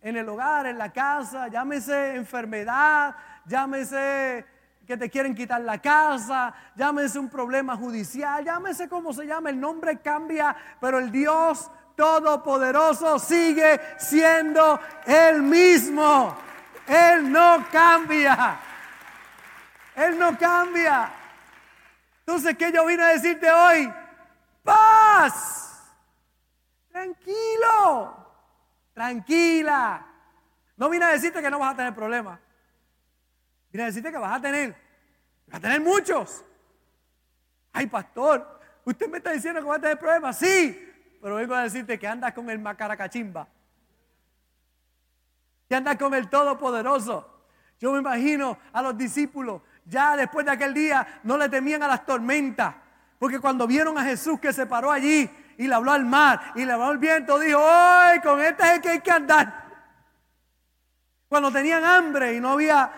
en 0.00 0.16
el 0.16 0.26
hogar, 0.28 0.66
en 0.66 0.78
la 0.78 0.90
casa, 0.90 1.48
llámese 1.48 2.16
enfermedad, 2.16 3.14
llámese 3.44 4.46
que 4.86 4.96
te 4.96 5.10
quieren 5.10 5.34
quitar 5.34 5.60
la 5.60 5.78
casa, 5.78 6.54
llámese 6.74 7.18
un 7.18 7.28
problema 7.28 7.76
judicial, 7.76 8.42
llámese 8.42 8.88
como 8.88 9.12
se 9.12 9.26
llama, 9.26 9.50
el 9.50 9.60
nombre 9.60 9.98
cambia, 9.98 10.56
pero 10.80 10.98
el 10.98 11.12
Dios 11.12 11.70
Todopoderoso 11.94 13.18
sigue 13.18 13.78
siendo 13.98 14.80
el 15.04 15.42
mismo. 15.42 16.34
Él 16.86 17.30
no 17.30 17.66
cambia. 17.70 18.58
Él 19.94 20.18
no 20.18 20.38
cambia. 20.38 21.12
Entonces, 22.20 22.56
¿qué 22.56 22.72
yo 22.72 22.86
vine 22.86 23.02
a 23.02 23.08
decirte 23.08 23.52
hoy? 23.52 23.92
Paz. 24.64 25.69
Tranquilo, 26.90 28.26
tranquila. 28.92 30.06
No 30.76 30.88
vine 30.88 31.04
a 31.04 31.08
decirte 31.08 31.40
que 31.40 31.50
no 31.50 31.58
vas 31.58 31.74
a 31.74 31.76
tener 31.76 31.94
problemas. 31.94 32.40
Vine 33.70 33.84
a 33.84 33.86
decirte 33.86 34.10
que 34.10 34.18
vas 34.18 34.38
a 34.38 34.40
tener, 34.40 34.76
vas 35.46 35.58
a 35.58 35.60
tener 35.60 35.80
muchos. 35.80 36.44
Ay, 37.72 37.86
pastor, 37.86 38.60
usted 38.84 39.08
me 39.08 39.18
está 39.18 39.32
diciendo 39.32 39.60
que 39.60 39.66
vas 39.66 39.78
a 39.78 39.82
tener 39.82 39.98
problemas. 39.98 40.38
Sí, 40.38 40.90
pero 41.22 41.36
vengo 41.36 41.54
a 41.54 41.62
decirte 41.62 41.98
que 41.98 42.08
andas 42.08 42.32
con 42.32 42.50
el 42.50 42.58
macaracachimba. 42.58 43.46
Que 45.68 45.76
andas 45.76 45.96
con 45.96 46.14
el 46.14 46.28
Todopoderoso. 46.28 47.44
Yo 47.78 47.92
me 47.92 48.00
imagino 48.00 48.58
a 48.72 48.82
los 48.82 48.98
discípulos, 48.98 49.62
ya 49.86 50.16
después 50.16 50.44
de 50.44 50.52
aquel 50.52 50.74
día, 50.74 51.20
no 51.22 51.38
le 51.38 51.48
temían 51.48 51.82
a 51.82 51.88
las 51.88 52.04
tormentas. 52.04 52.74
Porque 53.18 53.38
cuando 53.38 53.66
vieron 53.66 53.96
a 53.96 54.04
Jesús 54.04 54.40
que 54.40 54.52
se 54.52 54.66
paró 54.66 54.90
allí 54.90 55.30
y 55.60 55.68
le 55.68 55.74
habló 55.74 55.92
al 55.92 56.06
mar 56.06 56.52
y 56.54 56.64
le 56.64 56.72
habló 56.72 56.86
al 56.86 56.96
viento, 56.96 57.38
dijo, 57.38 57.60
¡ay, 57.62 58.18
con 58.20 58.40
este 58.40 58.76
es 58.76 58.80
que 58.80 58.88
hay 58.88 59.00
que 59.00 59.10
andar! 59.10 59.62
Cuando 61.28 61.52
tenían 61.52 61.84
hambre 61.84 62.34
y 62.34 62.40
no 62.40 62.52
había 62.52 62.90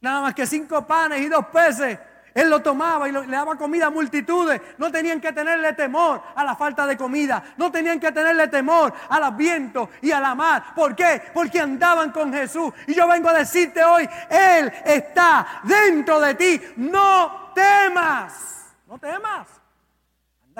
nada 0.00 0.22
más 0.22 0.34
que 0.34 0.46
cinco 0.46 0.86
panes 0.86 1.20
y 1.20 1.28
dos 1.28 1.44
peces, 1.48 1.98
él 2.32 2.48
lo 2.48 2.60
tomaba 2.62 3.10
y 3.10 3.12
le 3.12 3.26
daba 3.26 3.56
comida 3.56 3.86
a 3.86 3.90
multitudes. 3.90 4.58
No 4.78 4.90
tenían 4.90 5.20
que 5.20 5.32
tenerle 5.32 5.74
temor 5.74 6.22
a 6.34 6.44
la 6.44 6.56
falta 6.56 6.86
de 6.86 6.96
comida. 6.96 7.42
No 7.58 7.70
tenían 7.70 8.00
que 8.00 8.10
tenerle 8.10 8.48
temor 8.48 8.94
al 9.10 9.34
viento 9.34 9.90
y 10.00 10.12
a 10.12 10.20
la 10.20 10.34
mar. 10.34 10.74
¿Por 10.74 10.96
qué? 10.96 11.20
Porque 11.34 11.60
andaban 11.60 12.10
con 12.10 12.32
Jesús. 12.32 12.72
Y 12.86 12.94
yo 12.94 13.06
vengo 13.06 13.28
a 13.28 13.34
decirte 13.34 13.84
hoy, 13.84 14.08
Él 14.30 14.72
está 14.84 15.60
dentro 15.64 16.20
de 16.20 16.34
ti. 16.36 16.60
No 16.76 17.52
temas. 17.52 18.72
No 18.86 18.96
temas 18.96 19.59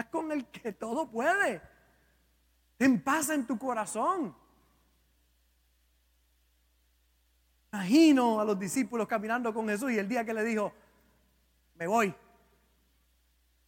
con 0.07 0.33
el 0.33 0.47
que 0.47 0.73
todo 0.73 1.11
puede. 1.11 1.61
Ten 2.77 3.03
paz 3.03 3.31
en 3.31 3.47
tu 3.47 3.59
corazón. 3.59 4.35
Imagino 7.73 8.41
a 8.41 8.45
los 8.45 8.59
discípulos 8.59 9.07
caminando 9.07 9.55
con 9.55 9.69
Jesús 9.69 9.93
y 9.93 9.99
el 9.99 10.09
día 10.09 10.25
que 10.25 10.35
le 10.35 10.43
dijo, 10.43 10.73
me 11.77 11.87
voy. 11.87 12.15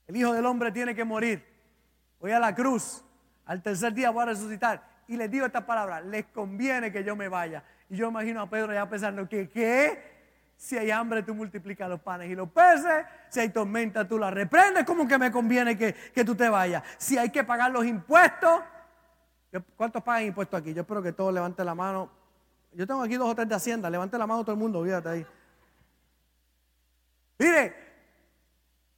El 0.06 0.16
Hijo 0.16 0.32
del 0.32 0.44
Hombre 0.44 0.72
tiene 0.72 0.94
que 0.94 1.04
morir. 1.04 1.44
Voy 2.20 2.32
a 2.32 2.40
la 2.40 2.54
cruz. 2.54 3.04
Al 3.44 3.62
tercer 3.62 3.92
día 3.94 4.10
voy 4.10 4.22
a 4.22 4.26
resucitar. 4.26 4.82
Y 5.08 5.16
les 5.16 5.30
digo 5.30 5.46
esta 5.46 5.64
palabra, 5.64 6.00
les 6.00 6.26
conviene 6.26 6.92
que 6.92 7.04
yo 7.04 7.14
me 7.16 7.28
vaya. 7.28 7.64
Y 7.88 7.96
yo 7.96 8.08
imagino 8.08 8.40
a 8.40 8.48
Pedro 8.48 8.72
ya 8.72 8.88
pensando 8.88 9.28
que, 9.28 9.48
¿qué? 9.48 10.11
Si 10.62 10.78
hay 10.78 10.92
hambre, 10.92 11.24
tú 11.24 11.34
multiplicas 11.34 11.88
los 11.88 12.00
panes 12.00 12.30
y 12.30 12.36
los 12.36 12.48
peces. 12.48 13.04
Si 13.28 13.40
hay 13.40 13.48
tormenta, 13.48 14.06
tú 14.06 14.16
la 14.16 14.30
reprendes. 14.30 14.84
¿Cómo 14.84 15.08
que 15.08 15.18
me 15.18 15.32
conviene 15.32 15.76
que, 15.76 16.24
tú 16.24 16.36
te 16.36 16.48
vayas? 16.48 16.84
Si 16.98 17.18
hay 17.18 17.30
que 17.30 17.42
pagar 17.42 17.72
los 17.72 17.84
impuestos. 17.84 18.60
¿Cuántos 19.74 20.04
pagan 20.04 20.22
impuestos 20.22 20.60
aquí? 20.60 20.72
Yo 20.72 20.82
espero 20.82 21.02
que 21.02 21.10
todos 21.10 21.34
levanten 21.34 21.66
la 21.66 21.74
mano. 21.74 22.08
Yo 22.74 22.86
tengo 22.86 23.02
aquí 23.02 23.16
dos 23.16 23.28
o 23.28 23.34
tres 23.34 23.48
de 23.48 23.56
Hacienda. 23.56 23.90
Levante 23.90 24.16
la 24.16 24.24
mano 24.24 24.44
todo 24.44 24.52
el 24.52 24.60
mundo, 24.60 24.84
fíjate 24.84 25.08
ahí. 25.08 25.26
Mire, 27.40 27.74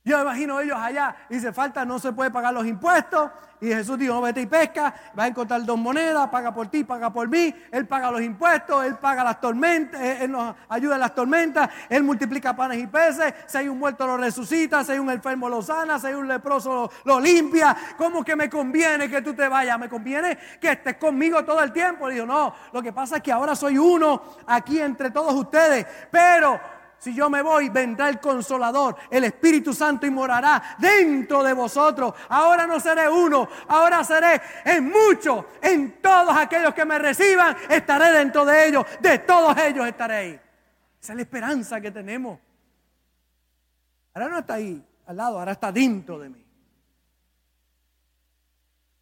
yo 0.06 0.20
imagino 0.20 0.60
ellos 0.60 0.76
allá, 0.78 1.16
dice, 1.30 1.50
falta, 1.50 1.86
no 1.86 1.98
se 1.98 2.12
puede 2.12 2.30
pagar 2.30 2.52
los 2.52 2.66
impuestos. 2.66 3.30
Y 3.58 3.68
Jesús 3.68 3.98
dijo, 3.98 4.20
vete 4.20 4.42
y 4.42 4.46
pesca, 4.46 4.94
va 5.18 5.24
a 5.24 5.26
encontrar 5.28 5.64
dos 5.64 5.78
monedas, 5.78 6.28
paga 6.28 6.52
por 6.52 6.66
ti, 6.66 6.84
paga 6.84 7.10
por 7.10 7.26
mí. 7.26 7.54
Él 7.70 7.86
paga 7.86 8.10
los 8.10 8.20
impuestos, 8.20 8.84
Él 8.84 8.96
paga 8.96 9.24
las 9.24 9.40
tormentas, 9.40 9.98
Él 9.98 10.30
nos 10.30 10.54
ayuda 10.68 10.96
en 10.96 11.00
las 11.00 11.14
tormentas, 11.14 11.70
Él 11.88 12.02
multiplica 12.02 12.54
panes 12.54 12.82
y 12.82 12.86
peces. 12.86 13.32
Si 13.46 13.56
hay 13.56 13.68
un 13.68 13.78
muerto 13.78 14.06
lo 14.06 14.18
resucita, 14.18 14.84
si 14.84 14.92
hay 14.92 14.98
un 14.98 15.08
enfermo 15.08 15.48
lo 15.48 15.62
sana, 15.62 15.98
si 15.98 16.08
hay 16.08 16.14
un 16.14 16.28
leproso 16.28 16.90
lo, 17.04 17.18
limpia. 17.18 17.74
¿Cómo 17.96 18.22
que 18.22 18.36
me 18.36 18.50
conviene 18.50 19.08
que 19.08 19.22
tú 19.22 19.32
te 19.32 19.48
vayas? 19.48 19.78
¿Me 19.78 19.88
conviene 19.88 20.36
que 20.60 20.72
estés 20.72 20.96
conmigo 20.98 21.42
todo 21.46 21.62
el 21.62 21.72
tiempo? 21.72 22.08
Le 22.08 22.14
digo, 22.16 22.26
no, 22.26 22.54
lo 22.74 22.82
que 22.82 22.92
pasa 22.92 23.16
es 23.16 23.22
que 23.22 23.32
ahora 23.32 23.56
soy 23.56 23.78
uno 23.78 24.22
aquí 24.46 24.78
entre 24.78 25.10
todos 25.10 25.32
ustedes. 25.32 25.86
Pero 26.10 26.60
si 27.04 27.14
yo 27.14 27.28
me 27.28 27.42
voy, 27.42 27.68
vendrá 27.68 28.08
el 28.08 28.18
consolador, 28.18 28.96
el 29.10 29.24
Espíritu 29.24 29.74
Santo 29.74 30.06
y 30.06 30.10
morará 30.10 30.74
dentro 30.78 31.42
de 31.42 31.52
vosotros. 31.52 32.14
Ahora 32.30 32.66
no 32.66 32.80
seré 32.80 33.10
uno, 33.10 33.46
ahora 33.68 34.02
seré 34.02 34.40
en 34.64 34.88
muchos, 34.88 35.44
en 35.60 36.00
todos 36.00 36.34
aquellos 36.34 36.72
que 36.72 36.86
me 36.86 36.98
reciban, 36.98 37.54
estaré 37.68 38.10
dentro 38.10 38.46
de 38.46 38.68
ellos, 38.68 38.86
de 39.02 39.18
todos 39.18 39.54
ellos 39.58 39.86
estaré 39.86 40.14
ahí. 40.14 40.40
Esa 40.98 41.12
es 41.12 41.16
la 41.16 41.22
esperanza 41.22 41.78
que 41.78 41.90
tenemos. 41.90 42.40
Ahora 44.14 44.30
no 44.30 44.38
está 44.38 44.54
ahí 44.54 44.82
al 45.04 45.16
lado, 45.18 45.38
ahora 45.38 45.52
está 45.52 45.70
dentro 45.70 46.18
de 46.18 46.30
mí. 46.30 46.46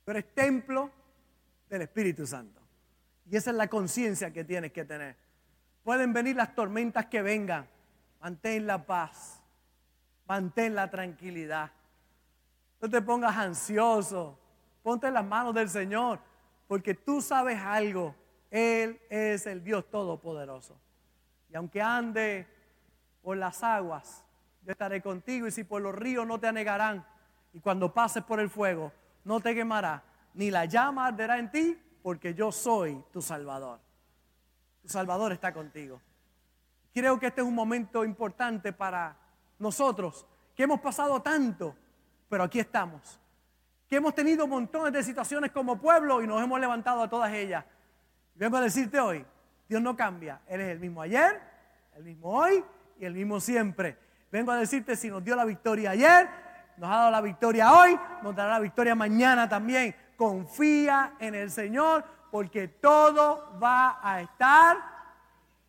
Pero 0.04 0.18
es 0.18 0.34
templo 0.34 0.90
del 1.70 1.82
Espíritu 1.82 2.26
Santo. 2.26 2.60
Y 3.30 3.36
esa 3.36 3.50
es 3.50 3.56
la 3.56 3.68
conciencia 3.68 4.32
que 4.32 4.42
tienes 4.42 4.72
que 4.72 4.84
tener. 4.84 5.14
Pueden 5.84 6.12
venir 6.12 6.34
las 6.34 6.52
tormentas 6.52 7.06
que 7.06 7.22
vengan. 7.22 7.70
Mantén 8.22 8.66
la 8.66 8.86
paz. 8.86 9.42
Mantén 10.26 10.74
la 10.74 10.88
tranquilidad. 10.88 11.72
No 12.80 12.88
te 12.88 13.02
pongas 13.02 13.36
ansioso. 13.36 14.38
Ponte 14.82 15.08
en 15.08 15.14
las 15.14 15.24
manos 15.24 15.52
del 15.54 15.68
Señor. 15.68 16.20
Porque 16.68 16.94
tú 16.94 17.20
sabes 17.20 17.60
algo. 17.60 18.14
Él 18.48 19.00
es 19.10 19.46
el 19.46 19.64
Dios 19.64 19.90
Todopoderoso. 19.90 20.78
Y 21.48 21.56
aunque 21.56 21.82
ande 21.82 22.46
por 23.22 23.36
las 23.36 23.62
aguas, 23.64 24.24
yo 24.62 24.70
estaré 24.70 25.02
contigo. 25.02 25.48
Y 25.48 25.50
si 25.50 25.64
por 25.64 25.82
los 25.82 25.94
ríos 25.94 26.24
no 26.24 26.38
te 26.38 26.46
anegarán. 26.46 27.04
Y 27.52 27.60
cuando 27.60 27.92
pases 27.92 28.22
por 28.22 28.38
el 28.38 28.48
fuego, 28.48 28.92
no 29.24 29.40
te 29.40 29.54
quemará. 29.54 30.04
ni 30.34 30.50
la 30.50 30.64
llama 30.64 31.08
arderá 31.08 31.38
en 31.38 31.50
ti, 31.50 31.78
porque 32.02 32.32
yo 32.32 32.50
soy 32.52 33.04
tu 33.12 33.20
Salvador. 33.20 33.80
Tu 34.80 34.88
Salvador 34.88 35.32
está 35.32 35.52
contigo. 35.52 36.00
Creo 36.92 37.18
que 37.18 37.26
este 37.26 37.40
es 37.40 37.46
un 37.46 37.54
momento 37.54 38.04
importante 38.04 38.72
para 38.72 39.16
nosotros, 39.58 40.26
que 40.54 40.64
hemos 40.64 40.80
pasado 40.80 41.22
tanto, 41.22 41.74
pero 42.28 42.44
aquí 42.44 42.60
estamos. 42.60 43.18
Que 43.88 43.96
hemos 43.96 44.14
tenido 44.14 44.46
montones 44.46 44.92
de 44.92 45.02
situaciones 45.02 45.50
como 45.52 45.78
pueblo 45.78 46.22
y 46.22 46.26
nos 46.26 46.42
hemos 46.42 46.60
levantado 46.60 47.02
a 47.02 47.08
todas 47.08 47.32
ellas. 47.32 47.64
Vengo 48.34 48.56
a 48.56 48.60
decirte 48.60 48.98
hoy, 49.00 49.24
Dios 49.68 49.80
no 49.80 49.96
cambia. 49.96 50.40
Él 50.46 50.60
es 50.60 50.68
el 50.68 50.80
mismo 50.80 51.00
ayer, 51.00 51.40
el 51.94 52.04
mismo 52.04 52.30
hoy 52.30 52.62
y 52.98 53.04
el 53.04 53.14
mismo 53.14 53.40
siempre. 53.40 53.98
Vengo 54.30 54.52
a 54.52 54.56
decirte 54.56 54.96
si 54.96 55.08
nos 55.08 55.24
dio 55.24 55.36
la 55.36 55.44
victoria 55.44 55.90
ayer, 55.90 56.28
nos 56.76 56.90
ha 56.90 56.96
dado 56.96 57.10
la 57.10 57.20
victoria 57.20 57.72
hoy, 57.72 57.98
nos 58.22 58.34
dará 58.34 58.52
la 58.52 58.60
victoria 58.60 58.94
mañana 58.94 59.48
también. 59.48 59.94
Confía 60.16 61.14
en 61.18 61.34
el 61.34 61.50
Señor 61.50 62.04
porque 62.30 62.68
todo 62.68 63.58
va 63.62 63.98
a 64.02 64.20
estar 64.22 64.78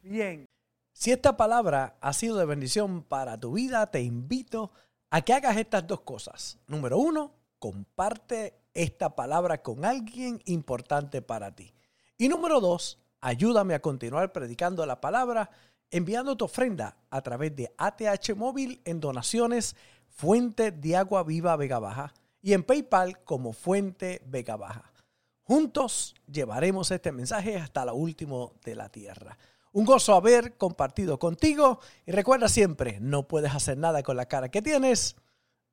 bien. 0.01 0.47
Si 0.93 1.11
esta 1.11 1.35
palabra 1.35 1.97
ha 2.01 2.13
sido 2.13 2.37
de 2.37 2.45
bendición 2.45 3.03
para 3.03 3.39
tu 3.39 3.53
vida, 3.53 3.89
te 3.91 4.01
invito 4.01 4.71
a 5.09 5.21
que 5.21 5.33
hagas 5.33 5.57
estas 5.57 5.85
dos 5.87 6.01
cosas. 6.01 6.59
Número 6.67 6.97
uno, 6.97 7.33
comparte 7.59 8.59
esta 8.73 9.15
palabra 9.15 9.61
con 9.61 9.85
alguien 9.85 10.41
importante 10.45 11.21
para 11.21 11.53
ti. 11.55 11.73
Y 12.17 12.29
número 12.29 12.59
dos, 12.59 12.99
ayúdame 13.21 13.73
a 13.73 13.81
continuar 13.81 14.31
predicando 14.31 14.85
la 14.85 15.01
palabra 15.01 15.49
enviando 15.89 16.35
tu 16.35 16.45
ofrenda 16.45 16.97
a 17.09 17.21
través 17.21 17.55
de 17.55 17.73
ATH 17.77 18.35
Móvil 18.35 18.81
en 18.85 18.99
donaciones 18.99 19.75
Fuente 20.07 20.71
de 20.71 20.95
Agua 20.95 21.23
Viva 21.23 21.55
Vega 21.55 21.79
Baja 21.79 22.13
y 22.41 22.53
en 22.53 22.63
PayPal 22.63 23.23
como 23.23 23.53
Fuente 23.53 24.21
Vega 24.25 24.57
Baja. 24.57 24.91
Juntos 25.43 26.15
llevaremos 26.27 26.91
este 26.91 27.11
mensaje 27.11 27.57
hasta 27.57 27.85
lo 27.85 27.95
último 27.95 28.53
de 28.63 28.75
la 28.75 28.89
tierra. 28.89 29.37
Un 29.73 29.85
gozo 29.85 30.13
haber 30.13 30.55
compartido 30.55 31.19
contigo 31.19 31.79
y 32.05 32.11
recuerda 32.11 32.47
siempre, 32.47 32.99
no 33.01 33.27
puedes 33.27 33.53
hacer 33.53 33.77
nada 33.77 34.03
con 34.03 34.15
la 34.15 34.27
cara 34.27 34.49
que 34.49 34.61
tienes, 34.61 35.15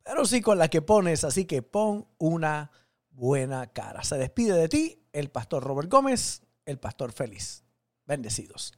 pero 0.02 0.24
sí 0.24 0.40
con 0.40 0.58
la 0.58 0.68
que 0.68 0.82
pones, 0.82 1.22
así 1.22 1.44
que 1.44 1.62
pon 1.62 2.08
una 2.18 2.72
buena 3.10 3.66
cara. 3.66 4.02
Se 4.02 4.16
despide 4.16 4.54
de 4.54 4.68
ti 4.68 5.02
el 5.12 5.30
pastor 5.30 5.62
Robert 5.62 5.90
Gómez, 5.90 6.42
el 6.64 6.78
pastor 6.78 7.12
feliz. 7.12 7.62
Bendecidos. 8.06 8.72